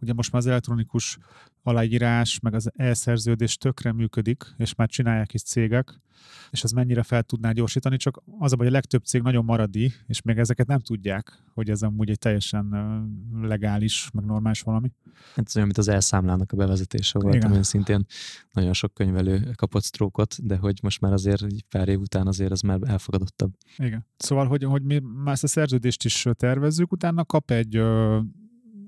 [0.00, 1.18] Ugye most már az elektronikus
[1.62, 6.00] aláírás, meg az elszerződés tökre működik, és már csinálják is cégek,
[6.50, 9.92] és ez mennyire fel tudná gyorsítani, csak az a baj, a legtöbb cég nagyon maradi,
[10.06, 12.74] és még ezeket nem tudják, hogy ez amúgy egy teljesen
[13.42, 14.92] legális, meg normális valami.
[15.34, 18.06] Hát ez olyan, mint az elszámlának a bevezetése volt, ami szintén
[18.52, 22.52] nagyon sok könyvelő kapott sztrókot, de hogy most már azért egy pár év után azért
[22.52, 23.52] ez már elfogadottabb.
[23.76, 24.06] Igen.
[24.16, 28.18] Szóval, hogy, hogy mi már ezt a szerződést is tervezzük, utána kap egy ö,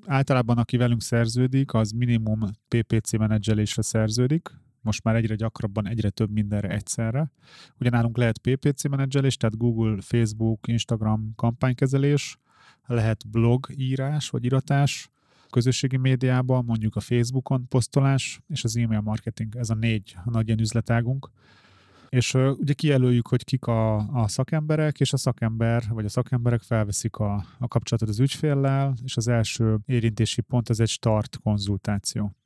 [0.06, 6.30] általában aki velünk szerződik, az minimum PPC menedzselésre szerződik, most már egyre gyakrabban, egyre több
[6.30, 7.32] mindenre egyszerre.
[7.80, 12.38] Ugye nálunk lehet PPC menedzselés, tehát Google, Facebook, Instagram kampánykezelés,
[12.86, 15.10] lehet blog írás vagy iratás,
[15.50, 20.60] közösségi médiában, mondjuk a Facebookon posztolás, és az e-mail marketing, ez a négy nagy ilyen
[20.60, 21.30] üzletágunk.
[22.12, 26.60] És uh, ugye kijelöljük, hogy kik a, a szakemberek, és a szakember, vagy a szakemberek
[26.60, 32.36] felveszik a, a kapcsolatot az ügyféllel, és az első érintési pont az egy start konzultáció.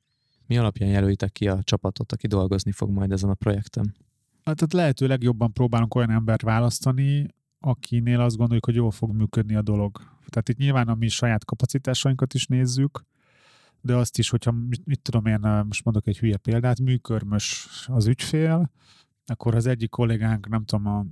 [0.45, 3.95] Mi alapján jelölitek ki a csapatot, aki dolgozni fog majd ezen a projekten?
[4.43, 7.27] Hát tehát lehető legjobban próbálunk olyan embert választani,
[7.59, 9.97] akinél azt gondoljuk, hogy jól fog működni a dolog.
[10.27, 13.05] Tehát itt nyilván a mi saját kapacitásainkat is nézzük,
[13.81, 18.07] de azt is, hogyha mit, mit tudom én, most mondok egy hülye példát, műkörmös az
[18.07, 18.71] ügyfél,
[19.31, 21.05] akkor az egyik kollégánk, nem tudom, a,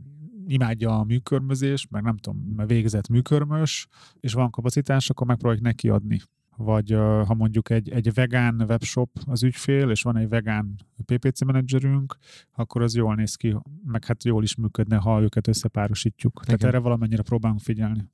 [0.48, 3.88] imádja a műkörmözést, meg nem tudom, végzett műkörmös,
[4.20, 6.22] és van kapacitás, akkor megpróbáljuk neki adni.
[6.58, 6.92] Vagy
[7.26, 12.18] ha mondjuk egy, egy vegán webshop az ügyfél, és van egy vegán PPC menedzserünk,
[12.52, 16.40] akkor az jól néz ki, meg hát jól is működne, ha őket összepárosítjuk.
[16.44, 16.58] Igen.
[16.58, 18.10] Tehát erre valamennyire próbálunk figyelni.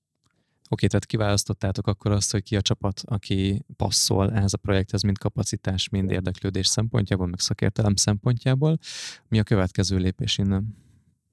[0.73, 5.17] Oké, tehát kiválasztottátok akkor azt, hogy ki a csapat, aki passzol ehhez a projekthez, mind
[5.17, 8.77] kapacitás, mind érdeklődés szempontjából, meg szakértelem szempontjából.
[9.27, 10.77] Mi a következő lépés innen?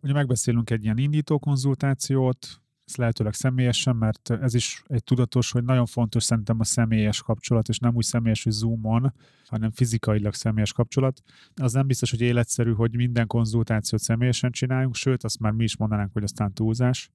[0.02, 5.64] Ugye megbeszélünk egy ilyen indító konzultációt, ez lehetőleg személyesen, mert ez is egy tudatos, hogy
[5.64, 9.14] nagyon fontos szerintem a személyes kapcsolat, és nem úgy személyes, hogy Zoomon,
[9.44, 11.22] hanem fizikailag személyes kapcsolat.
[11.54, 15.76] Az nem biztos, hogy életszerű, hogy minden konzultációt személyesen csináljunk, sőt, azt már mi is
[15.76, 17.10] mondanánk, hogy aztán túlzás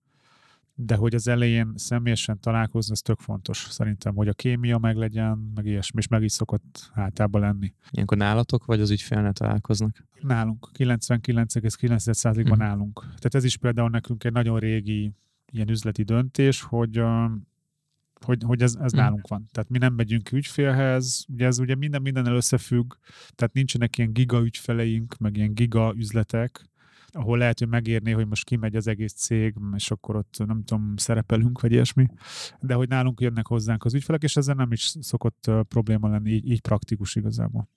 [0.76, 3.68] de hogy az elején személyesen találkozni, ez tök fontos.
[3.70, 7.74] Szerintem, hogy a kémia meglegyen, meg ilyesmi, és meg is szokott általában lenni.
[7.92, 10.04] Ilyenkor nálatok, vagy az ügyfélnél találkoznak?
[10.22, 10.70] Nálunk.
[10.78, 12.58] 99,9%-ban hmm.
[12.58, 13.00] nálunk.
[13.02, 15.12] Tehát ez is például nekünk egy nagyon régi
[15.52, 17.02] ilyen üzleti döntés, hogy
[18.24, 18.98] hogy, hogy ez, ez Hm.
[18.98, 19.48] nálunk van.
[19.52, 22.94] Tehát mi nem megyünk ügyfélhez, ugye ez ugye minden mindennel összefügg,
[23.36, 26.70] tehát nincsenek ilyen giga ügyfeleink, meg ilyen giga üzletek,
[27.14, 30.98] ahol lehet, hogy megérné, hogy most kimegy az egész cég, és akkor ott nem tudom,
[30.98, 32.08] szerepelünk, vagy ilyesmi,
[32.60, 36.50] de hogy nálunk jönnek hozzánk az ügyfelek, és ezzel nem is szokott probléma lenni, így,
[36.50, 37.70] így praktikus igazából.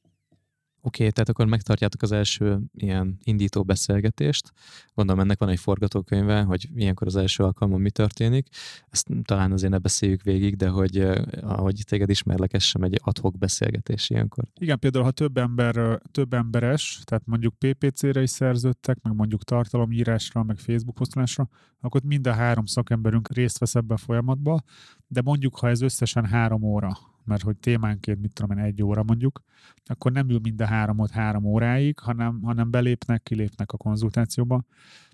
[0.87, 4.53] Oké, okay, tehát akkor megtartjátok az első ilyen indító beszélgetést.
[4.95, 8.49] Gondolom ennek van egy forgatókönyve, hogy ilyenkor az első alkalommal mi történik.
[8.91, 13.01] Ezt talán azért ne beszéljük végig, de hogy eh, ahogy téged ismerlek, ez sem egy
[13.03, 14.45] adhok beszélgetés ilyenkor.
[14.61, 19.45] Igen, például, ha több ember, ö, több emberes, tehát mondjuk PPC-re is szerződtek, meg mondjuk
[19.45, 21.49] tartalomírásra, meg Facebook posztolásra,
[21.81, 24.63] akkor mind a három szakemberünk részt vesz ebbe a folyamatba,
[25.07, 29.03] de mondjuk, ha ez összesen három óra, mert hogy témánként, mit tudom én, egy óra
[29.03, 29.43] mondjuk,
[29.85, 34.65] akkor nem ül mind a három ott három óráig, hanem, hanem belépnek, kilépnek a konzultációba.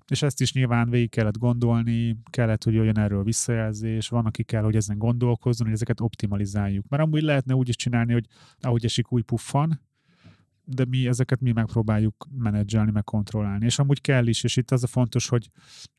[0.08, 4.62] És ezt is nyilván végig kellett gondolni, kellett, hogy jöjjön erről visszajelzés, van, aki kell,
[4.62, 6.88] hogy ezen gondolkozzon, hogy ezeket optimalizáljuk.
[6.88, 8.26] Mert amúgy lehetne úgy is csinálni, hogy
[8.60, 9.80] ahogy esik új puffan,
[10.64, 13.64] de mi ezeket mi megpróbáljuk menedzselni, meg kontrollálni.
[13.64, 15.48] És amúgy kell is, és itt az a fontos, hogy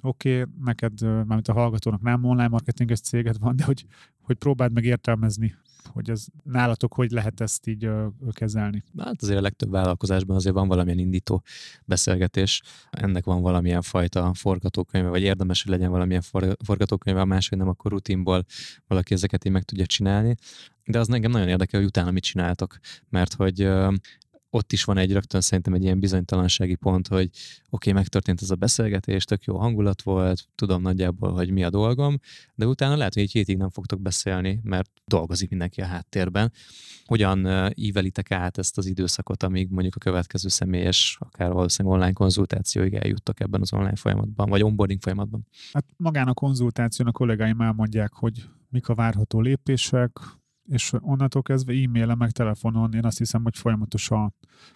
[0.01, 3.85] oké, okay, neked, mármint a hallgatónak nem online marketinges céged van, de hogy,
[4.21, 5.55] hogy próbáld meg értelmezni,
[5.87, 7.89] hogy ez nálatok hogy lehet ezt így
[8.31, 8.83] kezelni.
[8.97, 11.43] Hát azért a legtöbb vállalkozásban azért van valamilyen indító
[11.85, 17.57] beszélgetés, ennek van valamilyen fajta forgatókönyve, vagy érdemes, hogy legyen valamilyen for- forgatókönyve, ha máshogy
[17.57, 18.45] nem, akkor rutinból
[18.87, 20.35] valaki ezeket így meg tudja csinálni.
[20.85, 22.77] De az engem nagyon érdekel, hogy utána mit csináltok,
[23.09, 23.69] mert hogy
[24.55, 27.35] ott is van egy rögtön szerintem egy ilyen bizonytalansági pont, hogy oké,
[27.69, 32.19] okay, megtörtént ez a beszélgetés, tök jó hangulat volt, tudom nagyjából, hogy mi a dolgom,
[32.55, 36.51] de utána lehet, hogy egy hétig nem fogtok beszélni, mert dolgozik mindenki a háttérben.
[37.05, 42.93] Hogyan ívelitek át ezt az időszakot, amíg mondjuk a következő személyes, akár valószínűleg online konzultációig
[42.93, 45.47] eljuttak ebben az online folyamatban, vagy onboarding folyamatban?
[45.73, 50.11] Hát magán a konzultáción a kollégáim elmondják, hogy mik a várható lépések,
[50.65, 54.33] és onnantól kezdve e-mailen, meg telefonon én azt hiszem, hogy folyamatos a,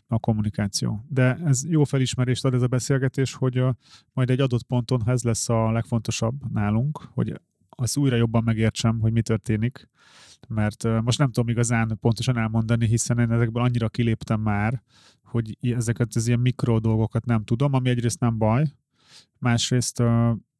[0.07, 1.05] a kommunikáció.
[1.07, 3.73] De ez jó felismerést ad ez a beszélgetés, hogy uh,
[4.13, 8.99] majd egy adott ponton, ha ez lesz a legfontosabb nálunk, hogy azt újra jobban megértsem,
[8.99, 9.89] hogy mi történik,
[10.47, 14.83] mert most nem tudom igazán pontosan elmondani, hiszen én ezekből annyira kiléptem már,
[15.23, 18.65] hogy ezeket az ilyen mikro dolgokat nem tudom, ami egyrészt nem baj,
[19.39, 20.03] másrészt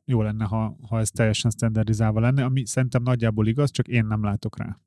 [0.05, 4.23] jó lenne, ha, ha ez teljesen standardizálva lenne, ami szerintem nagyjából igaz, csak én nem
[4.23, 4.79] látok rá.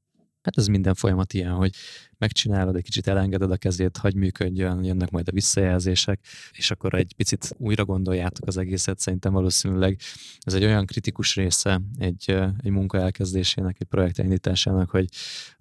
[0.42, 1.74] Hát ez minden folyamat ilyen, hogy
[2.18, 6.20] megcsinálod, egy kicsit elengeded a kezét, hagy működjön, jönnek majd a visszajelzések,
[6.52, 8.98] és akkor egy picit újra gondoljátok az egészet.
[8.98, 9.98] Szerintem valószínűleg
[10.40, 12.30] ez egy olyan kritikus része egy,
[12.62, 15.08] egy munka elkezdésének, egy projekt elindításának, hogy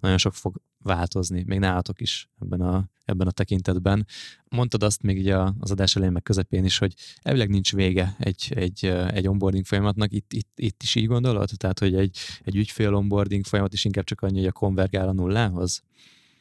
[0.00, 4.06] nagyon sok fog változni, még nálatok is ebben a, ebben a tekintetben.
[4.48, 8.52] Mondtad azt még így az adás elején meg közepén is, hogy elvileg nincs vége egy,
[8.56, 11.50] egy, egy onboarding folyamatnak, itt, itt, itt is így gondolod?
[11.56, 15.12] Tehát, hogy egy, egy ügyfél onboarding folyamat is inkább csak annyi, hogy a konvergál a
[15.12, 15.82] nullához?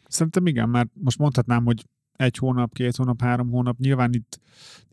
[0.08, 1.86] Szerintem igen, mert most mondhatnám, hogy
[2.20, 4.40] egy hónap, két hónap, három hónap, nyilván itt,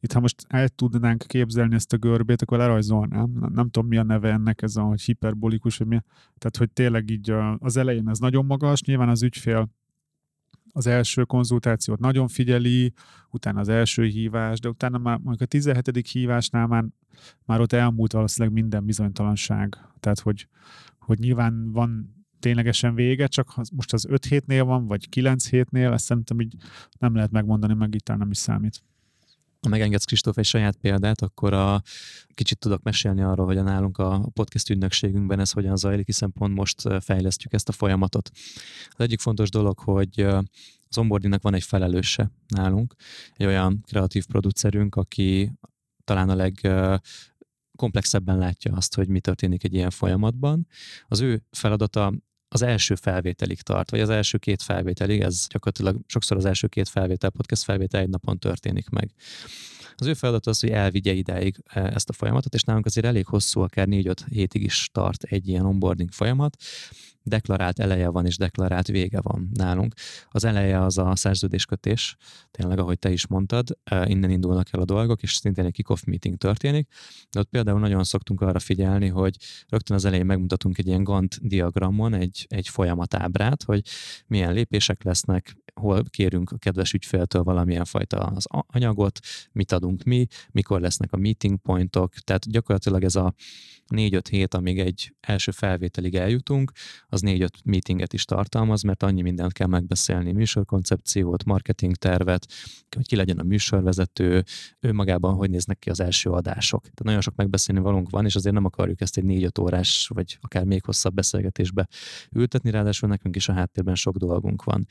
[0.00, 3.30] itt ha most el tudnánk képzelni ezt a görbét, akkor lerajzolnám.
[3.32, 5.98] Nem, nem tudom, mi a neve ennek, ez a hogy hiperbolikus, vagy mi.
[6.38, 9.70] Tehát, hogy tényleg így az elején ez nagyon magas, nyilván az ügyfél
[10.72, 12.92] az első konzultációt nagyon figyeli,
[13.30, 16.08] utána az első hívás, de utána már a 17.
[16.08, 16.84] hívásnál már,
[17.44, 19.78] már ott elmúlt valószínűleg minden bizonytalanság.
[20.00, 20.48] Tehát, hogy,
[20.98, 26.04] hogy nyilván van ténylegesen vége, csak most az 5 hétnél van, vagy 9 hétnél, ezt
[26.04, 26.54] szerintem így
[26.98, 28.82] nem lehet megmondani, meg itt nem is számít.
[29.60, 31.82] Ha megengedsz Kristóf egy saját példát, akkor a,
[32.34, 36.54] kicsit tudok mesélni arról, hogy a nálunk a podcast ügynökségünkben ez hogyan zajlik, hiszen pont
[36.54, 38.30] most fejlesztjük ezt a folyamatot.
[38.88, 40.20] Az egyik fontos dolog, hogy
[40.88, 42.94] az onboardingnak van egy felelőse nálunk,
[43.36, 45.52] egy olyan kreatív producerünk, aki
[46.04, 46.60] talán a leg
[47.76, 50.66] komplexebben látja azt, hogy mi történik egy ilyen folyamatban.
[51.06, 52.12] Az ő feladata
[52.48, 56.88] az első felvételig tart, vagy az első két felvételig, ez gyakorlatilag sokszor az első két
[56.88, 59.10] felvétel, podcast felvétel egy napon történik meg.
[59.98, 63.26] Az ő feladat az, hogy elvigye ideig e, ezt a folyamatot, és nálunk azért elég
[63.26, 66.56] hosszú, akár 4-5 hétig is tart egy ilyen onboarding folyamat.
[67.22, 69.94] Deklarált eleje van, és deklarált vége van nálunk.
[70.30, 72.16] Az eleje az a szerződéskötés,
[72.50, 76.02] tényleg, ahogy te is mondtad, e, innen indulnak el a dolgok, és szintén egy kick-off
[76.04, 76.88] meeting történik,
[77.30, 79.36] de ott például nagyon szoktunk arra figyelni, hogy
[79.68, 83.82] rögtön az elején megmutatunk egy ilyen Gantt diagramon egy, egy folyamatábrát, hogy
[84.26, 89.18] milyen lépések lesznek, hol kérünk a kedves ügyféltől valamilyen fajta az anyagot,
[89.52, 93.34] mit adunk haladunk mi, mikor lesznek a meeting pointok, tehát gyakorlatilag ez a
[93.86, 96.72] négy-öt hét, amíg egy első felvételig eljutunk,
[97.08, 102.46] az négy-öt meetinget is tartalmaz, mert annyi mindent kell megbeszélni, műsorkoncepciót, marketing tervet,
[102.96, 104.44] hogy ki legyen a műsorvezető,
[104.80, 106.80] ő magában hogy néznek ki az első adások.
[106.80, 110.38] Tehát nagyon sok megbeszélni valónk van, és azért nem akarjuk ezt egy négy-öt órás, vagy
[110.40, 111.88] akár még hosszabb beszélgetésbe
[112.32, 114.86] ültetni, ráadásul nekünk is a háttérben sok dolgunk van.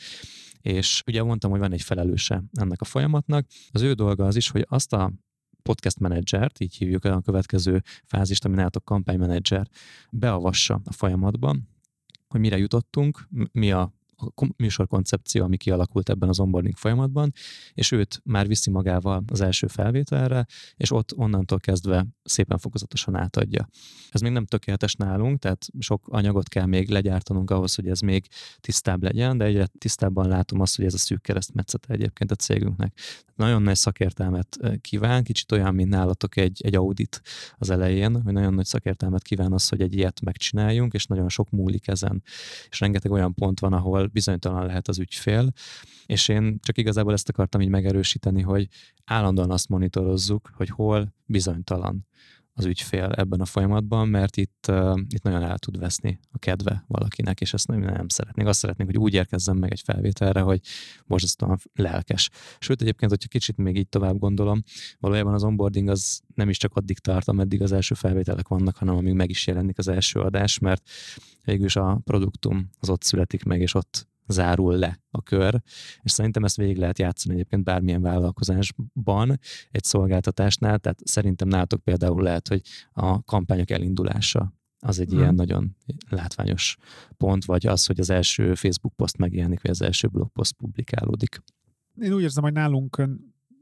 [0.65, 3.47] És ugye mondtam, hogy van egy felelőse ennek a folyamatnak.
[3.71, 5.11] Az ő dolga az is, hogy azt a
[5.61, 9.67] podcast menedzsert, így hívjuk a következő fázist, ami nálatok kampánymenedzser,
[10.11, 11.69] beavassa a folyamatban,
[12.27, 17.33] hogy mire jutottunk, mi a a műsorkoncepció, ami kialakult ebben az onboarding folyamatban,
[17.73, 20.45] és őt már viszi magával az első felvételre,
[20.75, 23.69] és ott onnantól kezdve szépen fokozatosan átadja.
[24.09, 28.27] Ez még nem tökéletes nálunk, tehát sok anyagot kell még legyártanunk ahhoz, hogy ez még
[28.59, 32.99] tisztább legyen, de egyre tisztábban látom azt, hogy ez a szűk keresztmetszete egyébként a cégünknek.
[33.35, 37.21] Nagyon nagy szakértelmet kíván, kicsit olyan, mint nálatok egy, egy audit
[37.57, 41.49] az elején, hogy nagyon nagy szakértelmet kíván az, hogy egy ilyet megcsináljunk, és nagyon sok
[41.49, 42.23] múlik ezen.
[42.69, 45.51] És rengeteg olyan pont van, ahol bizonytalan lehet az ügyfél,
[46.05, 48.67] és én csak igazából ezt akartam így megerősíteni, hogy
[49.05, 52.07] állandóan azt monitorozzuk, hogy hol bizonytalan
[52.57, 56.83] az ügyfél ebben a folyamatban, mert itt, uh, itt nagyon el tud veszni a kedve
[56.87, 58.49] valakinek, és ezt nem, nem szeretnénk.
[58.49, 60.59] Azt szeretnénk, hogy úgy érkezzen meg egy felvételre, hogy
[61.05, 62.29] borzasztóan lelkes.
[62.59, 64.63] Sőt, egyébként, hogyha kicsit még így tovább gondolom,
[64.99, 68.95] valójában az onboarding az nem is csak addig tart, ameddig az első felvételek vannak, hanem
[68.95, 70.89] amíg meg is jelenik az első adás, mert
[71.43, 75.61] végülis a produktum az ott születik meg, és ott zárul le a kör,
[76.01, 79.39] és szerintem ezt végig lehet játszani egyébként bármilyen vállalkozásban,
[79.71, 82.61] egy szolgáltatásnál, tehát szerintem nálatok például lehet, hogy
[82.91, 85.19] a kampányok elindulása az egy hmm.
[85.19, 85.75] ilyen nagyon
[86.09, 86.77] látványos
[87.17, 91.43] pont, vagy az, hogy az első Facebook poszt megjelenik, vagy az első blog poszt publikálódik.
[92.01, 93.07] Én úgy érzem, hogy nálunk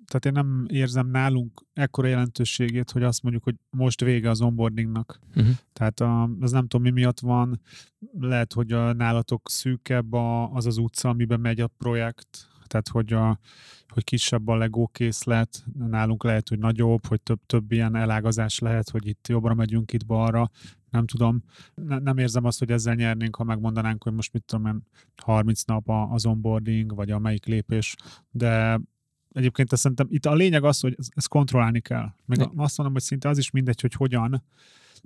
[0.06, 5.20] tehát én nem érzem nálunk ekkora jelentőségét, hogy azt mondjuk, hogy most vége az onboardingnak.
[5.36, 5.56] Uh-huh.
[5.74, 7.62] Tehát a, az nem tudom, mi miatt van.
[8.20, 13.14] Lehet, hogy a nálatok szűkebb a, az az utca, amiben megy a projekt, tehát hogy,
[13.14, 13.40] a,
[13.88, 18.90] hogy kisebb a legó készlet, nálunk lehet, hogy nagyobb, hogy több, több ilyen elágazás lehet,
[18.90, 20.50] hogy itt jobbra megyünk, itt balra,
[20.90, 21.44] nem tudom.
[21.76, 24.84] Ne, nem érzem azt, hogy ezzel nyernénk, ha megmondanánk, hogy most mit tudom én,
[25.24, 27.96] 30 nap az onboarding, vagy a melyik lépés,
[28.32, 28.80] de
[29.34, 32.14] egyébként szerintem itt a lényeg az, hogy ezt kontrollálni kell.
[32.26, 32.52] Még ja.
[32.56, 34.44] azt mondom, hogy szinte az is mindegy, hogy hogyan,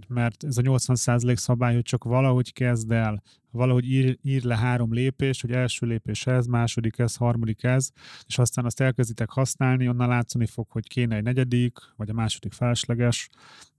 [0.08, 4.94] mert ez a 80% szabály, hogy csak valahogy kezd el, valahogy ír, ír le három
[4.94, 7.90] lépés, hogy első lépés ez, második ez, harmadik ez,
[8.28, 12.54] és aztán azt elkezditek használni, onnan látszani fog, hogy kéne egy negyedik, vagy a második
[12.54, 13.30] felesleges,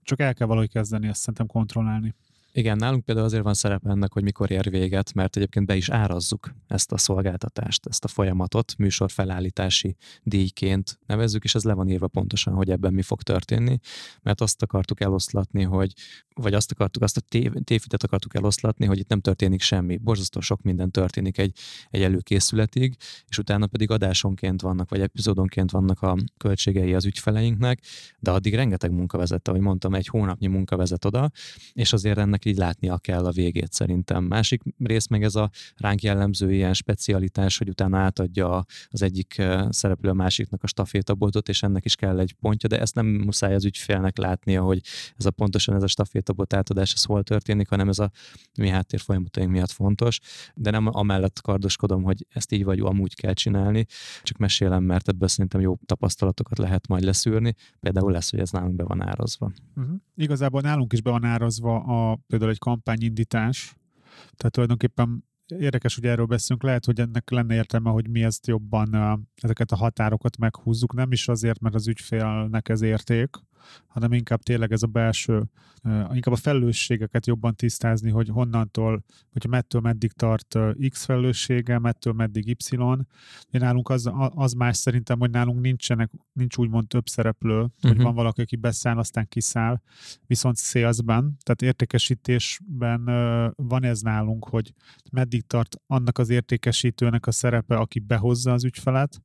[0.03, 2.15] csak el kell valahogy kezdeni ezt szerintem kontrollálni.
[2.51, 5.89] Igen, nálunk például azért van szerepe ennek, hogy mikor ér véget, mert egyébként be is
[5.89, 12.07] árazzuk ezt a szolgáltatást, ezt a folyamatot műsorfelállítási díjként nevezzük, és ez le van írva
[12.07, 13.79] pontosan, hogy ebben mi fog történni,
[14.21, 15.93] mert azt akartuk eloszlatni, hogy,
[16.35, 19.97] vagy azt akartuk, azt a tév, tévhitet akartuk eloszlatni, hogy itt nem történik semmi.
[19.97, 21.57] Borzasztó sok minden történik egy,
[21.89, 22.95] egy előkészületig,
[23.27, 27.79] és utána pedig adásonként vannak, vagy epizódonként vannak a költségei az ügyfeleinknek,
[28.19, 31.31] de addig rengeteg munka vezet, ahogy mondtam, egy hónapnyi munka vezet oda,
[31.73, 34.23] és azért ennek ennek így látnia kell a végét szerintem.
[34.23, 40.09] Másik rész meg ez a ránk jellemző ilyen specialitás, hogy utána átadja az egyik szereplő
[40.09, 43.65] a másiknak a stafétabotot, és ennek is kell egy pontja, de ezt nem muszáj az
[43.65, 44.81] ügyfélnek látnia, hogy
[45.17, 48.11] ez a pontosan ez a stafétabot átadás, ez hol történik, hanem ez a
[48.57, 50.19] mi háttér folyamataink miatt fontos,
[50.55, 53.85] de nem amellett kardoskodom, hogy ezt így vagy amúgy kell csinálni,
[54.23, 57.55] csak mesélem, mert ebből szerintem jó tapasztalatokat lehet majd leszűrni.
[57.79, 59.51] Például lesz, hogy ez nálunk be van árazva.
[59.75, 59.95] Uh-huh.
[60.15, 63.75] Igazából nálunk is be van árazva a például egy kampányindítás,
[64.35, 68.95] tehát tulajdonképpen érdekes, hogy erről beszélünk, lehet, hogy ennek lenne értelme, hogy mi ezt jobban,
[69.35, 73.29] ezeket a határokat meghúzzuk, nem is azért, mert az ügyfélnek ez érték,
[73.87, 75.49] hanem inkább tényleg ez a belső,
[76.13, 80.57] inkább a felelősségeket jobban tisztázni, hogy honnantól, hogyha mettől meddig tart
[80.89, 82.75] X felelőssége, mettől meddig Y.
[83.49, 87.71] Én nálunk az, az más szerintem, hogy nálunk nincsenek, nincs úgymond több szereplő, uh-huh.
[87.81, 88.03] hogy mhm.
[88.03, 89.81] van valaki, aki beszáll, aztán kiszáll,
[90.27, 93.03] viszont salesben, tehát értékesítésben
[93.55, 94.73] van ez nálunk, hogy
[95.11, 99.21] meddig tart annak az értékesítőnek a szerepe, aki behozza az ügyfelet,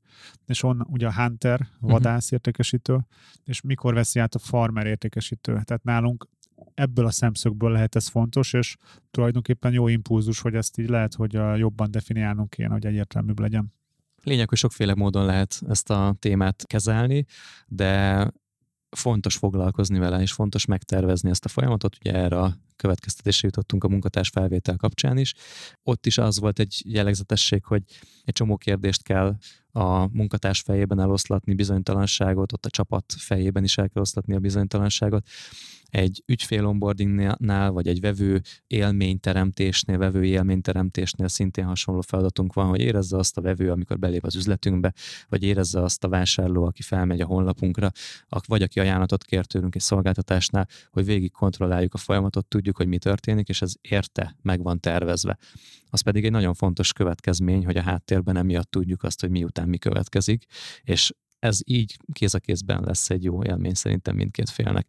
[0.47, 1.91] és onnan ugye a hunter, mhm.
[1.91, 2.32] vadász uh-huh.
[2.32, 3.07] értékesítő,
[3.45, 5.53] és mikor veszi át a farmer értékesítő.
[5.53, 6.29] Tehát nálunk
[6.75, 8.77] ebből a szemszögből lehet ez fontos, és
[9.11, 13.72] tulajdonképpen jó impulzus, hogy ezt így lehet, hogy jobban definiálnunk kéne, hogy egyértelműbb legyen.
[14.22, 17.25] Lényeg, hogy sokféle módon lehet ezt a témát kezelni,
[17.66, 18.31] de
[18.91, 21.97] fontos foglalkozni vele, és fontos megtervezni ezt a folyamatot.
[22.01, 25.35] Ugye erre a következtetésre jutottunk a munkatárs felvétel kapcsán is.
[25.83, 27.83] Ott is az volt egy jellegzetesség, hogy
[28.25, 29.37] egy csomó kérdést kell
[29.77, 35.27] a munkatárs fejében eloszlatni bizonytalanságot, ott a csapat fejében is el kell oszlatni a bizonytalanságot.
[35.95, 43.16] Egy ügyfél onboardingnál, vagy egy vevő élményteremtésnél, vevői élményteremtésnél szintén hasonló feladatunk van, hogy érezze
[43.16, 44.92] azt a vevő, amikor belép az üzletünkbe,
[45.28, 47.90] vagy érezze azt a vásárló, aki felmegy a honlapunkra,
[48.47, 52.99] vagy aki ajánlatot kér tőlünk egy szolgáltatásnál, hogy végig kontrolláljuk a folyamatot, tudjuk, hogy mi
[52.99, 55.38] történik, és ez érte meg van tervezve.
[55.90, 59.78] Az pedig egy nagyon fontos következmény, hogy a háttérben emiatt tudjuk azt, hogy miután mi
[59.78, 60.45] következik,
[60.82, 61.12] és
[61.45, 64.86] ez így kéz a kézben lesz egy jó élmény szerintem mindkét félnek.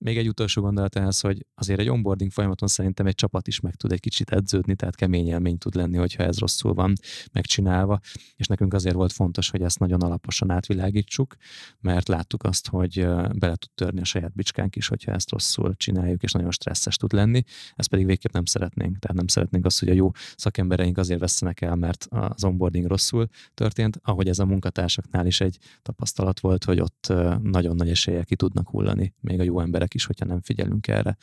[0.00, 3.74] Még egy utolsó gondolat ehhez, hogy azért egy onboarding folyamaton szerintem egy csapat is meg
[3.74, 6.92] tud egy kicsit edződni, tehát kemény élmény tud lenni, hogyha ez rosszul van
[7.32, 8.00] megcsinálva,
[8.36, 11.36] és nekünk azért volt fontos, hogy ezt nagyon alaposan átvilágítsuk,
[11.80, 16.22] mert láttuk azt, hogy bele tud törni a saját bicskánk is, hogyha ezt rosszul csináljuk,
[16.22, 17.42] és nagyon stresszes tud lenni,
[17.76, 18.98] ezt pedig végképp nem szeretnénk.
[18.98, 23.28] Tehát nem szeretnénk azt, hogy a jó szakembereink azért vesznek el, mert az onboarding rosszul
[23.54, 28.36] történt, ahogy ez a munkatársaknál is egy tapasztalat volt, hogy ott nagyon nagy eséllyel ki
[28.36, 31.16] tudnak hullani még a jó emberek emberek is, hogyha nem figyelünk erre.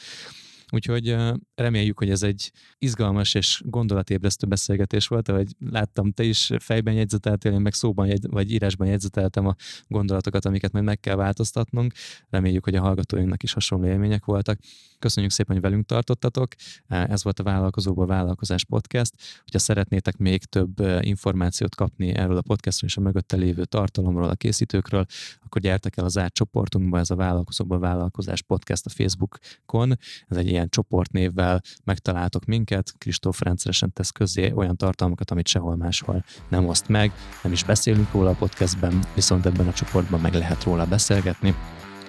[0.72, 1.16] Úgyhogy
[1.56, 7.52] reméljük, hogy ez egy izgalmas és gondolatébresztő beszélgetés volt, ahogy láttam, te is fejben jegyzeteltél,
[7.52, 9.56] én meg szóban jegy, vagy írásban jegyzeteltem a
[9.88, 11.94] gondolatokat, amiket majd meg kell változtatnunk.
[12.30, 14.60] Reméljük, hogy a hallgatóinknak is hasonló élmények voltak.
[15.06, 16.48] Köszönjük szépen, hogy velünk tartottatok.
[16.88, 19.14] Ez volt a Vállalkozóból Vállalkozás Podcast.
[19.44, 24.36] Hogyha szeretnétek még több információt kapni erről a podcastról és a mögötte lévő tartalomról, a
[24.36, 25.06] készítőkről,
[25.44, 29.98] akkor gyertek el az zárt csoportunkba, ez a Vállalkozóból Vállalkozás Podcast a Facebookon.
[30.28, 32.94] Ez egy ilyen csoportnévvel megtaláltok minket.
[32.98, 37.12] Kristóf rendszeresen tesz közé olyan tartalmakat, amit sehol máshol nem oszt meg.
[37.44, 41.56] Nem is beszélünk róla a podcastben, viszont ebben a csoportban meg lehet róla beszélgetni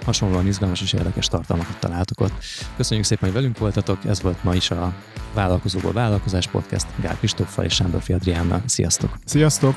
[0.05, 2.32] hasonlóan izgalmas és érdekes tartalmakat találtok ott.
[2.76, 4.94] Köszönjük szépen, hogy velünk voltatok, ez volt ma is a
[5.34, 8.62] Vállalkozóból Vállalkozás Podcast Gál Kristóffal és Sándor Fiadriánnal.
[8.66, 9.18] Sziasztok!
[9.24, 9.74] Sziasztok!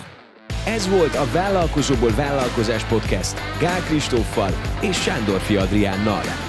[0.65, 4.51] Ez volt a Vállalkozóból Vállalkozás Podcast Gál Kristóffal
[4.81, 6.48] és Sándor Fiadriánnal.